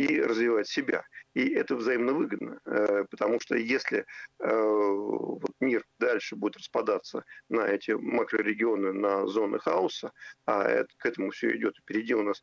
и 0.00 0.20
развивать 0.20 0.66
себя. 0.66 1.04
И 1.34 1.50
это 1.50 1.76
взаимно 1.76 2.14
выгодно, 2.14 2.58
э, 2.64 3.04
потому 3.10 3.38
что 3.38 3.54
если 3.54 4.06
э, 4.38 5.36
мир 5.60 5.84
дальше 5.98 6.36
будет 6.36 6.56
распадаться 6.56 7.24
на 7.50 7.66
эти 7.66 7.90
макрорегионы, 7.90 8.92
на 8.92 9.26
зоны 9.26 9.58
хаоса, 9.58 10.12
а 10.46 10.64
это, 10.64 10.88
к 10.96 11.04
этому 11.04 11.30
все 11.30 11.54
идет, 11.54 11.76
впереди 11.76 12.14
у 12.14 12.22
нас, 12.22 12.42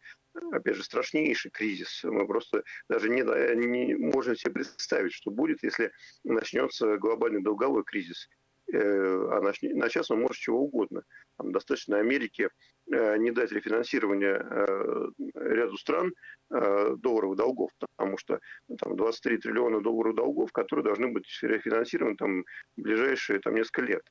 опять 0.52 0.76
же, 0.76 0.84
страшнейший 0.84 1.50
кризис. 1.50 2.04
Мы 2.04 2.28
просто 2.28 2.64
даже 2.90 3.10
не, 3.10 3.24
не 3.56 3.96
можем 3.96 4.36
себе 4.36 4.54
представить, 4.54 5.14
что 5.14 5.32
будет, 5.32 5.64
если 5.64 5.92
начнется 6.24 6.98
глобальный 6.98 7.42
долговой 7.42 7.84
кризис. 7.84 8.30
Э, 8.74 9.28
а 9.32 9.42
начаться 9.42 10.14
он 10.14 10.22
может 10.22 10.38
чего 10.38 10.62
угодно. 10.62 11.04
Там 11.38 11.52
достаточно 11.52 12.00
Америке 12.00 12.50
Э, 12.90 13.18
не 13.18 13.32
дать 13.32 13.52
рефинансирование 13.52 14.42
э, 14.50 15.08
ряду 15.36 15.78
стран 15.78 16.14
долларовых 16.50 17.36
долгов, 17.36 17.70
потому 17.78 18.18
что 18.18 18.40
ну, 18.70 18.78
там 18.78 18.96
23 18.96 19.40
триллиона 19.40 19.82
долларов 19.82 20.16
долгов, 20.16 20.54
которые 20.54 20.86
должны 20.86 21.10
быть 21.10 21.26
рефинансированы 21.42 22.16
там, 22.16 22.44
в 22.78 22.82
ближайшие 22.82 23.40
там, 23.40 23.56
несколько 23.56 23.82
лет. 23.82 24.02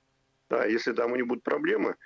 Да, 0.51 0.67
если 0.67 0.93
там 0.93 1.13
у 1.13 1.17
них 1.17 1.27
будут 1.27 1.43
проблемы, 1.43 1.97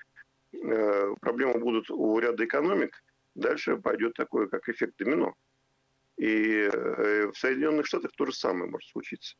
проблемы 0.52 1.58
будут 1.58 1.90
у 1.90 2.16
ряда 2.20 2.44
экономик, 2.44 3.02
дальше 3.34 3.76
пойдет 3.76 4.14
такое, 4.14 4.46
как 4.46 4.68
эффект 4.68 4.94
домино. 4.98 5.34
И 6.16 6.70
в 6.72 7.32
Соединенных 7.34 7.86
Штатах 7.86 8.12
то 8.16 8.26
же 8.26 8.32
самое 8.32 8.70
может 8.70 8.88
случиться. 8.90 9.34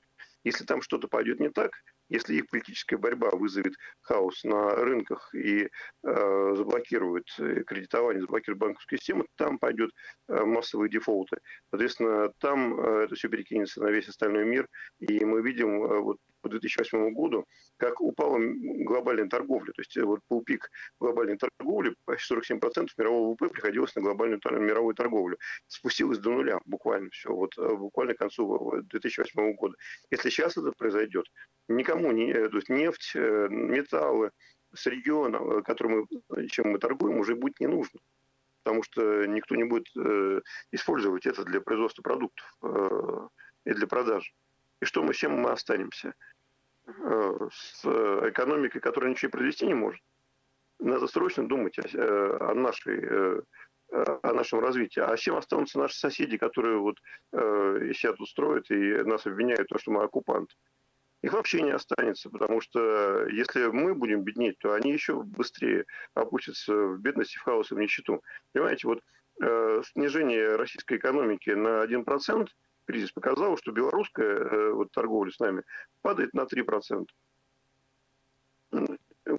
Если 0.45 0.65
там 0.65 0.83
что-то 0.83 1.09
пойдет 1.09 1.41
не 1.41 1.51
так, 1.51 1.73
если 2.09 2.35
их 2.35 2.49
политическая 2.49 2.97
борьба 2.97 3.31
вызовет 3.31 3.75
хаос 4.01 4.43
на 4.43 4.75
рынках 4.75 5.33
и 5.35 5.65
э, 5.65 6.55
заблокирует 6.57 7.27
кредитование, 7.67 8.21
заблокирует 8.21 8.59
банковскую 8.59 8.99
систему, 8.99 9.27
там 9.37 9.59
пойдет 9.59 9.91
э, 10.29 10.45
массовые 10.45 10.91
дефолты. 10.91 11.39
Соответственно, 11.71 12.33
там 12.39 12.81
э, 12.81 13.05
это 13.05 13.15
все 13.15 13.29
перекинется 13.29 13.81
на 13.81 13.91
весь 13.91 14.09
остальной 14.09 14.45
мир, 14.45 14.67
и 14.99 15.25
мы 15.25 15.41
видим 15.43 15.85
э, 15.85 16.01
вот 16.01 16.19
по 16.41 16.49
2008 16.49 17.13
году, 17.13 17.45
как 17.77 18.01
упала 18.01 18.39
глобальная 18.39 19.29
торговля. 19.29 19.73
То 19.73 19.81
есть 19.81 19.97
э, 19.97 20.03
вот 20.03 20.21
был 20.29 20.43
пик 20.43 20.71
глобальной 20.99 21.37
торговли, 21.37 21.95
почти 22.05 22.35
47% 22.35 22.89
мирового 22.97 23.31
ВВП 23.31 23.49
приходилось 23.49 23.95
на 23.95 24.03
глобальную 24.03 24.41
мировую 24.61 24.95
торговлю. 24.95 25.39
Спустилось 25.67 26.19
до 26.19 26.31
нуля 26.31 26.59
буквально 26.65 27.11
все, 27.11 27.31
вот 27.31 27.57
э, 27.59 27.77
буквально 27.77 28.15
к 28.15 28.19
концу 28.19 28.83
2008 28.83 29.53
года. 29.55 29.77
Если 30.11 30.30
сейчас 30.31 30.57
это 30.57 30.73
произойдет, 30.73 31.27
никому, 31.69 32.13
не, 32.13 32.33
то 32.33 32.57
есть 32.57 32.69
нефть, 32.69 33.13
э, 33.15 33.49
металлы, 33.51 34.31
сырье, 34.75 35.63
которым 35.65 36.07
мы, 36.29 36.49
чем 36.49 36.71
мы 36.71 36.79
торгуем, 36.79 37.19
уже 37.19 37.35
будет 37.35 37.61
не 37.61 37.67
нужно. 37.67 38.01
Потому 38.63 38.83
что 38.83 39.27
никто 39.27 39.57
не 39.57 39.65
будет 39.65 39.89
э, 39.97 40.41
использовать 40.71 41.27
это 41.27 41.45
для 41.45 41.61
производства 41.61 42.03
продуктов 42.03 42.47
э, 42.63 43.29
и 43.65 43.73
для 43.73 43.87
продажи. 43.87 44.33
И 44.81 44.85
что 44.85 45.03
мы, 45.03 45.15
с 45.15 45.17
чем 45.17 45.33
мы 45.33 45.51
останемся? 45.51 46.15
Э, 46.87 47.49
с 47.53 47.85
экономикой, 48.29 48.81
которая 48.81 49.11
ничего 49.11 49.31
произвести 49.31 49.67
не 49.67 49.75
может. 49.75 50.03
Надо 50.79 51.07
срочно 51.07 51.47
думать 51.47 51.79
о, 51.79 51.83
э, 51.83 52.37
о 52.41 52.55
нашей 52.55 52.99
э, 53.03 53.41
о 53.93 54.33
нашем 54.33 54.61
развитии. 54.61 55.01
А 55.01 55.17
чем 55.17 55.37
останутся 55.37 55.79
наши 55.79 55.99
соседи, 55.99 56.37
которые 56.37 56.79
вот 56.79 56.97
э, 57.33 57.93
себя 57.95 58.13
тут 58.13 58.29
строят 58.29 58.71
и 58.71 59.03
нас 59.05 59.27
обвиняют 59.27 59.67
в 59.67 59.69
том, 59.69 59.79
что 59.79 59.91
мы 59.91 60.03
оккупанты? 60.03 60.55
Их 61.23 61.35
вообще 61.35 61.61
не 61.61 61.73
останется, 61.73 62.31
потому 62.31 62.61
что 62.61 63.27
если 63.29 63.67
мы 63.67 63.95
будем 63.95 64.23
беднеть, 64.23 64.59
то 64.59 64.73
они 64.73 64.93
еще 64.93 65.23
быстрее 65.23 65.85
опустятся 66.15 66.75
в 66.75 66.99
бедность, 66.99 67.35
в 67.35 67.43
хаос 67.43 67.71
и 67.71 67.75
в 67.75 67.79
нищету. 67.79 68.23
Понимаете, 68.53 68.87
вот 68.87 69.03
э, 69.43 69.83
снижение 69.93 70.57
российской 70.57 70.97
экономики 70.97 71.51
на 71.51 71.85
1% 71.85 72.49
кризис 72.87 73.13
показал, 73.13 73.59
что 73.59 73.73
белорусская 73.73 74.35
э, 74.35 74.73
вот, 74.73 74.93
торговля 74.93 75.31
с 75.31 75.39
нами 75.39 75.63
падает 76.01 76.33
на 76.33 76.43
3%. 76.43 77.05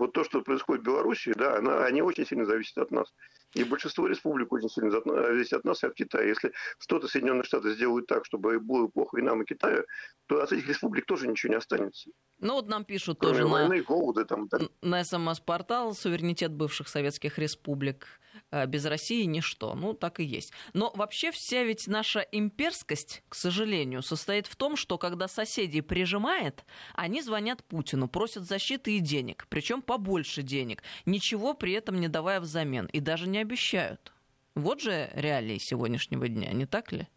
Вот 0.01 0.13
то, 0.13 0.23
что 0.23 0.41
происходит 0.41 0.81
в 0.81 0.85
Беларуси, 0.87 1.31
да, 1.37 1.57
она, 1.57 1.85
они 1.85 2.01
очень 2.01 2.25
сильно 2.25 2.43
зависят 2.43 2.79
от 2.79 2.89
нас. 2.89 3.13
И 3.53 3.63
большинство 3.63 4.07
республик 4.07 4.51
очень 4.51 4.67
сильно 4.67 4.89
зависит 4.89 5.53
от 5.53 5.63
нас 5.63 5.83
и 5.83 5.85
от 5.85 5.93
Китая. 5.93 6.27
Если 6.27 6.51
что-то 6.79 7.07
Соединенные 7.07 7.43
Штаты 7.43 7.75
сделают 7.75 8.07
так, 8.07 8.25
чтобы 8.25 8.59
было 8.59 8.87
плохо 8.87 9.19
и 9.19 9.21
нам, 9.21 9.43
и 9.43 9.45
Китаю, 9.45 9.85
то 10.25 10.41
от 10.41 10.51
этих 10.51 10.67
республик 10.67 11.05
тоже 11.05 11.27
ничего 11.27 11.51
не 11.51 11.57
останется. 11.57 12.09
Ну 12.39 12.53
вот 12.53 12.67
нам 12.67 12.83
пишут 12.83 13.19
Кроме 13.19 13.33
тоже 13.33 13.47
войны, 13.47 13.77
на, 13.77 13.83
голода, 13.83 14.25
там, 14.25 14.47
так. 14.47 14.63
на 14.81 15.03
СМС-портал 15.03 15.93
суверенитет 15.93 16.51
бывших 16.51 16.87
советских 16.87 17.37
республик 17.37 18.07
Э, 18.30 18.30
без 18.67 18.85
России 18.85 19.23
ничто. 19.23 19.75
Ну, 19.75 19.93
так 19.93 20.19
и 20.19 20.23
есть. 20.23 20.51
Но 20.73 20.91
вообще 20.95 21.31
вся 21.31 21.63
ведь 21.63 21.87
наша 21.87 22.19
имперскость, 22.19 23.23
к 23.29 23.35
сожалению, 23.35 24.01
состоит 24.01 24.47
в 24.47 24.55
том, 24.55 24.75
что 24.75 24.97
когда 24.97 25.27
соседей 25.27 25.81
прижимает, 25.81 26.65
они 26.93 27.21
звонят 27.21 27.63
Путину, 27.63 28.07
просят 28.07 28.43
защиты 28.43 28.97
и 28.97 28.99
денег, 28.99 29.47
причем 29.49 29.81
побольше 29.81 30.41
денег, 30.41 30.83
ничего 31.05 31.53
при 31.53 31.73
этом 31.73 31.99
не 31.99 32.07
давая 32.07 32.39
взамен, 32.39 32.87
и 32.87 32.99
даже 32.99 33.27
не 33.27 33.39
обещают. 33.39 34.11
Вот 34.55 34.81
же 34.81 35.09
реалии 35.13 35.57
сегодняшнего 35.57 36.27
дня, 36.27 36.51
не 36.51 36.65
так 36.65 36.91
ли? 36.91 37.07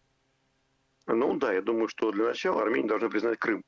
Ну 1.07 1.37
да, 1.37 1.53
я 1.53 1.63
думаю, 1.63 1.89
что 1.89 2.13
для 2.13 2.27
начала 2.27 2.63
Армения 2.63 2.89
должна 2.89 3.09
признать 3.09 3.39
Крым. 3.39 3.63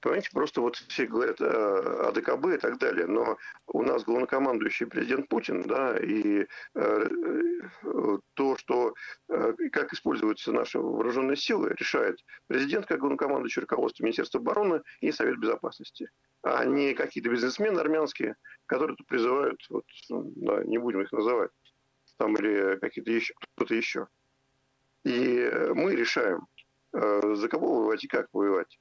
Понимаете, 0.00 0.30
просто 0.32 0.60
вот 0.60 0.76
все 0.76 1.06
говорят 1.06 1.40
о 1.40 2.12
ДКБ 2.12 2.54
и 2.54 2.58
так 2.58 2.78
далее, 2.78 3.06
но 3.06 3.38
у 3.66 3.82
нас 3.82 4.04
главнокомандующий 4.04 4.86
президент 4.86 5.28
Путин, 5.28 5.62
да, 5.62 5.96
и 5.98 6.46
э, 6.74 7.08
то, 8.34 8.56
что 8.56 8.94
э, 9.28 9.52
как 9.72 9.92
используются 9.92 10.52
наши 10.52 10.78
вооруженные 10.78 11.36
силы, 11.36 11.74
решает 11.78 12.18
президент 12.46 12.86
как 12.86 13.00
главнокомандующий 13.00 13.60
руководство 13.60 14.04
Министерства 14.04 14.40
обороны 14.40 14.82
и 15.00 15.12
Совет 15.12 15.38
Безопасности, 15.38 16.10
а 16.42 16.64
не 16.64 16.94
какие-то 16.94 17.30
бизнесмены 17.30 17.78
армянские, 17.80 18.36
которые 18.66 18.96
тут 18.96 19.06
призывают, 19.06 19.60
вот, 19.68 19.84
ну, 20.08 20.32
да, 20.36 20.64
не 20.64 20.78
будем 20.78 21.02
их 21.02 21.12
называть, 21.12 21.50
там 22.16 22.36
или 22.36 22.78
какие-то 22.78 23.10
еще, 23.10 23.34
кто-то 23.54 23.74
еще. 23.74 24.08
И 25.04 25.50
мы 25.74 25.94
решаем, 25.94 26.46
э, 26.92 27.34
за 27.34 27.48
кого 27.48 27.80
воевать 27.80 28.04
и 28.04 28.08
как 28.08 28.28
воевать. 28.32 28.78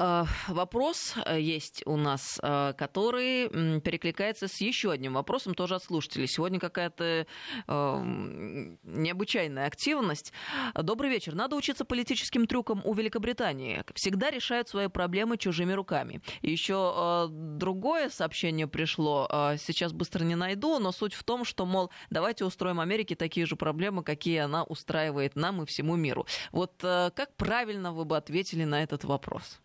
Э, 0.00 0.24
вопрос 0.48 1.14
э, 1.26 1.40
есть 1.40 1.82
у 1.84 1.96
нас, 1.96 2.40
э, 2.42 2.72
который 2.78 3.48
перекликается 3.80 4.48
с 4.48 4.60
еще 4.62 4.90
одним 4.90 5.12
вопросом, 5.12 5.54
тоже 5.54 5.74
от 5.74 5.84
слушателей. 5.84 6.26
Сегодня 6.26 6.58
какая-то 6.58 7.26
необычайная 7.66 9.66
активность. 9.66 10.32
Добрый 10.74 11.10
вечер. 11.10 11.34
Надо 11.34 11.56
учиться 11.56 11.84
политическим 11.84 12.46
трюкам 12.46 12.80
у 12.84 12.94
Великобритании. 12.94 13.84
Всегда 13.94 14.30
решают 14.30 14.68
свои 14.68 14.88
проблемы 14.88 15.36
чужими 15.36 15.72
руками. 15.72 16.22
И 16.42 16.50
еще 16.50 17.28
другое 17.30 18.08
сообщение 18.08 18.66
пришло. 18.66 19.28
Сейчас 19.58 19.92
быстро 19.92 20.24
не 20.24 20.36
найду, 20.36 20.78
но 20.78 20.92
суть 20.92 21.14
в 21.14 21.24
том, 21.24 21.44
что, 21.44 21.66
мол, 21.66 21.90
давайте 22.10 22.44
устроим 22.44 22.80
Америке 22.80 23.16
такие 23.16 23.46
же 23.46 23.56
проблемы, 23.56 24.02
какие 24.02 24.38
она 24.38 24.64
устраивает 24.64 25.36
нам 25.36 25.62
и 25.62 25.66
всему 25.66 25.96
миру. 25.96 26.26
Вот 26.52 26.74
как 26.80 27.36
правильно 27.36 27.92
вы 27.92 28.04
бы 28.04 28.16
ответили 28.16 28.64
на 28.64 28.82
этот 28.82 29.04
вопрос? 29.04 29.60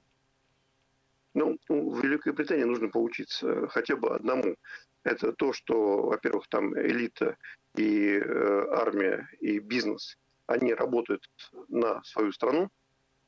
Ну, 1.36 1.58
в 1.68 2.02
Великобритании 2.02 2.64
нужно 2.64 2.88
поучиться 2.88 3.68
хотя 3.68 3.98
бы 3.98 4.16
одному. 4.16 4.56
Это 5.04 5.34
то, 5.34 5.52
что, 5.52 6.08
во-первых, 6.08 6.48
там 6.48 6.74
элита 6.80 7.36
и 7.78 8.18
э, 8.18 8.68
армия 8.72 9.28
и 9.42 9.60
бизнес, 9.60 10.18
они 10.48 10.74
работают 10.74 11.30
на 11.68 12.02
свою 12.04 12.32
страну, 12.32 12.70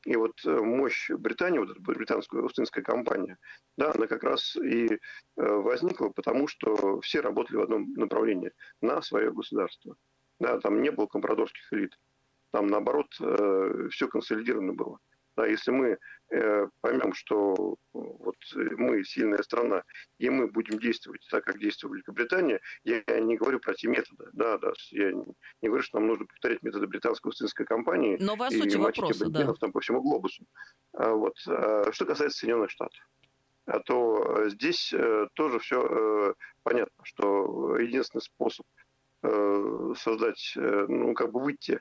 И 0.04 0.16
вот 0.16 0.32
э, 0.46 0.50
мощь 0.50 1.10
Британии, 1.10 1.58
вот 1.58 1.70
эта 1.70 1.80
британская 1.80 2.42
Остинская 2.44 2.82
компания, 2.82 3.36
да, 3.76 3.92
она 3.94 4.06
как 4.06 4.22
раз 4.22 4.56
и 4.56 4.86
э, 4.86 4.98
возникла 5.36 6.08
потому, 6.08 6.48
что 6.48 7.00
все 7.00 7.20
работали 7.20 7.56
в 7.56 7.62
одном 7.62 7.92
направлении 7.92 8.52
на 8.80 9.02
свое 9.02 9.30
государство. 9.32 9.96
Да, 10.40 10.58
там 10.60 10.80
не 10.80 10.90
было 10.90 11.06
компрадорских 11.06 11.72
элит. 11.72 11.98
Там, 12.52 12.68
наоборот, 12.68 13.08
э, 13.20 13.88
все 13.90 14.08
консолидировано 14.08 14.72
было. 14.72 14.98
Да, 15.38 15.46
если 15.46 15.70
мы 15.70 15.98
э, 16.32 16.66
поймем, 16.80 17.14
что 17.14 17.76
вот 17.92 18.34
мы 18.52 19.04
сильная 19.04 19.40
страна, 19.44 19.84
и 20.18 20.28
мы 20.28 20.48
будем 20.48 20.80
действовать 20.80 21.24
так, 21.30 21.44
как 21.44 21.60
действовала 21.60 21.94
Великобритания, 21.94 22.60
я, 22.82 23.04
не 23.20 23.36
говорю 23.36 23.60
про 23.60 23.72
те 23.74 23.86
методы, 23.86 24.24
да, 24.32 24.58
да, 24.58 24.72
я 24.90 25.12
не, 25.12 25.24
не 25.62 25.68
говорю, 25.68 25.84
что 25.84 26.00
нам 26.00 26.08
нужно 26.08 26.26
повторять 26.26 26.60
методы 26.64 26.88
британской 26.88 27.30
Остинской 27.30 27.66
компании 27.66 28.18
Но 28.20 28.34
вы 28.34 28.48
о 28.48 28.50
сути 28.50 28.74
и 28.74 28.78
вопроса, 28.78 29.30
да. 29.30 29.54
там 29.60 29.70
по 29.70 29.78
всему 29.78 30.02
глобусу. 30.02 30.44
А, 30.94 31.12
вот. 31.12 31.36
А, 31.46 31.92
что 31.92 32.04
касается 32.04 32.38
Соединенных 32.38 32.72
Штатов, 32.72 32.98
а 33.66 33.78
то 33.78 34.48
здесь 34.48 34.92
э, 34.92 35.28
тоже 35.34 35.60
все 35.60 35.86
э, 35.88 36.34
понятно, 36.64 37.04
что 37.04 37.76
единственный 37.76 38.22
способ 38.22 38.66
э, 39.22 39.92
создать, 39.96 40.52
э, 40.56 40.86
ну, 40.88 41.14
как 41.14 41.30
бы 41.30 41.40
выйти, 41.40 41.80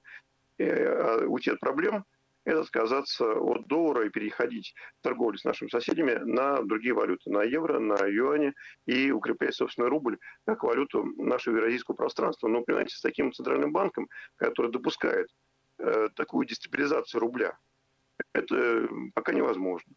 э, 0.59 1.25
уйти 1.25 1.49
от 1.49 1.59
проблем– 1.59 2.05
это 2.47 2.61
отказаться 2.61 3.33
от 3.33 3.67
доллара 3.67 4.05
и 4.05 4.09
переходить 4.09 4.73
торговлю 5.01 5.37
с 5.37 5.43
нашими 5.43 5.67
соседями 5.67 6.13
на 6.13 6.61
другие 6.61 6.93
валюты, 6.93 7.29
на 7.29 7.43
евро, 7.43 7.77
на 7.77 8.05
юани 8.05 8.53
и 8.85 9.11
укреплять, 9.11 9.53
собственно, 9.53 9.89
рубль 9.89 10.17
как 10.45 10.63
валюту 10.63 11.03
нашего 11.17 11.57
евразийского 11.57 11.95
пространства. 11.95 12.47
Но, 12.47 12.61
понимаете, 12.61 12.95
с 12.95 13.01
таким 13.01 13.33
центральным 13.33 13.73
банком, 13.73 14.07
который 14.37 14.71
допускает 14.71 15.27
э, 15.79 16.07
такую 16.15 16.47
дестабилизацию 16.47 17.19
рубля, 17.19 17.57
это 18.31 18.87
пока 19.13 19.33
невозможно. 19.33 19.93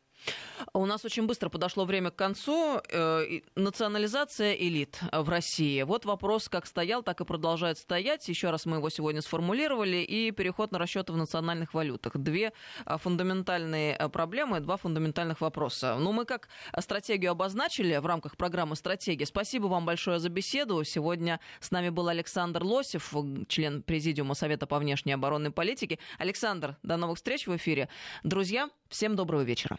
У 0.73 0.87
нас 0.87 1.05
очень 1.05 1.27
быстро 1.27 1.49
подошло 1.49 1.85
время 1.85 2.11
к 2.11 2.17
концу. 2.17 2.81
Э, 2.91 3.41
национализация 3.55 4.53
элит 4.55 5.01
в 5.13 5.29
России. 5.29 5.83
Вот 5.83 6.05
вопрос 6.05 6.49
как 6.49 6.67
стоял, 6.67 7.03
так 7.03 7.21
и 7.21 7.25
продолжает 7.25 7.79
стоять. 7.79 8.29
Еще 8.29 8.51
раз 8.51 8.67
мы 8.67 8.77
его 8.77 8.91
сегодня 8.91 9.23
сформулировали. 9.23 9.99
И 9.99 10.31
переход 10.31 10.73
на 10.73 10.79
расчеты 10.79 11.13
в 11.13 11.17
национальных 11.17 11.75
валютах. 11.75 12.17
Две 12.17 12.53
а, 12.85 12.99
фундаментальные 12.99 13.97
а, 13.97 14.09
проблемы, 14.09 14.61
два 14.61 14.77
фундаментальных 14.77 15.41
вопроса. 15.41 15.97
Ну, 15.99 16.13
мы 16.13 16.25
как 16.25 16.49
стратегию 16.79 17.33
обозначили 17.33 17.97
в 17.97 18.07
рамках 18.07 18.37
программы 18.37 18.77
«Стратегия». 18.77 19.27
Спасибо 19.27 19.67
вам 19.67 19.87
большое 19.87 20.19
за 20.19 20.29
беседу. 20.29 20.85
Сегодня 20.85 21.41
с 21.61 21.71
нами 21.71 21.89
был 21.89 22.09
Александр 22.09 22.63
Лосев, 22.63 23.15
член 23.49 23.83
Президиума 23.83 24.35
Совета 24.35 24.67
по 24.67 24.79
внешней 24.79 25.13
оборонной 25.13 25.51
политике. 25.51 25.99
Александр, 26.19 26.77
до 26.83 26.97
новых 26.97 27.17
встреч 27.17 27.47
в 27.47 27.57
эфире. 27.57 27.89
Друзья, 28.23 28.71
всем 28.89 29.17
доброго 29.17 29.43
вечера. 29.43 29.79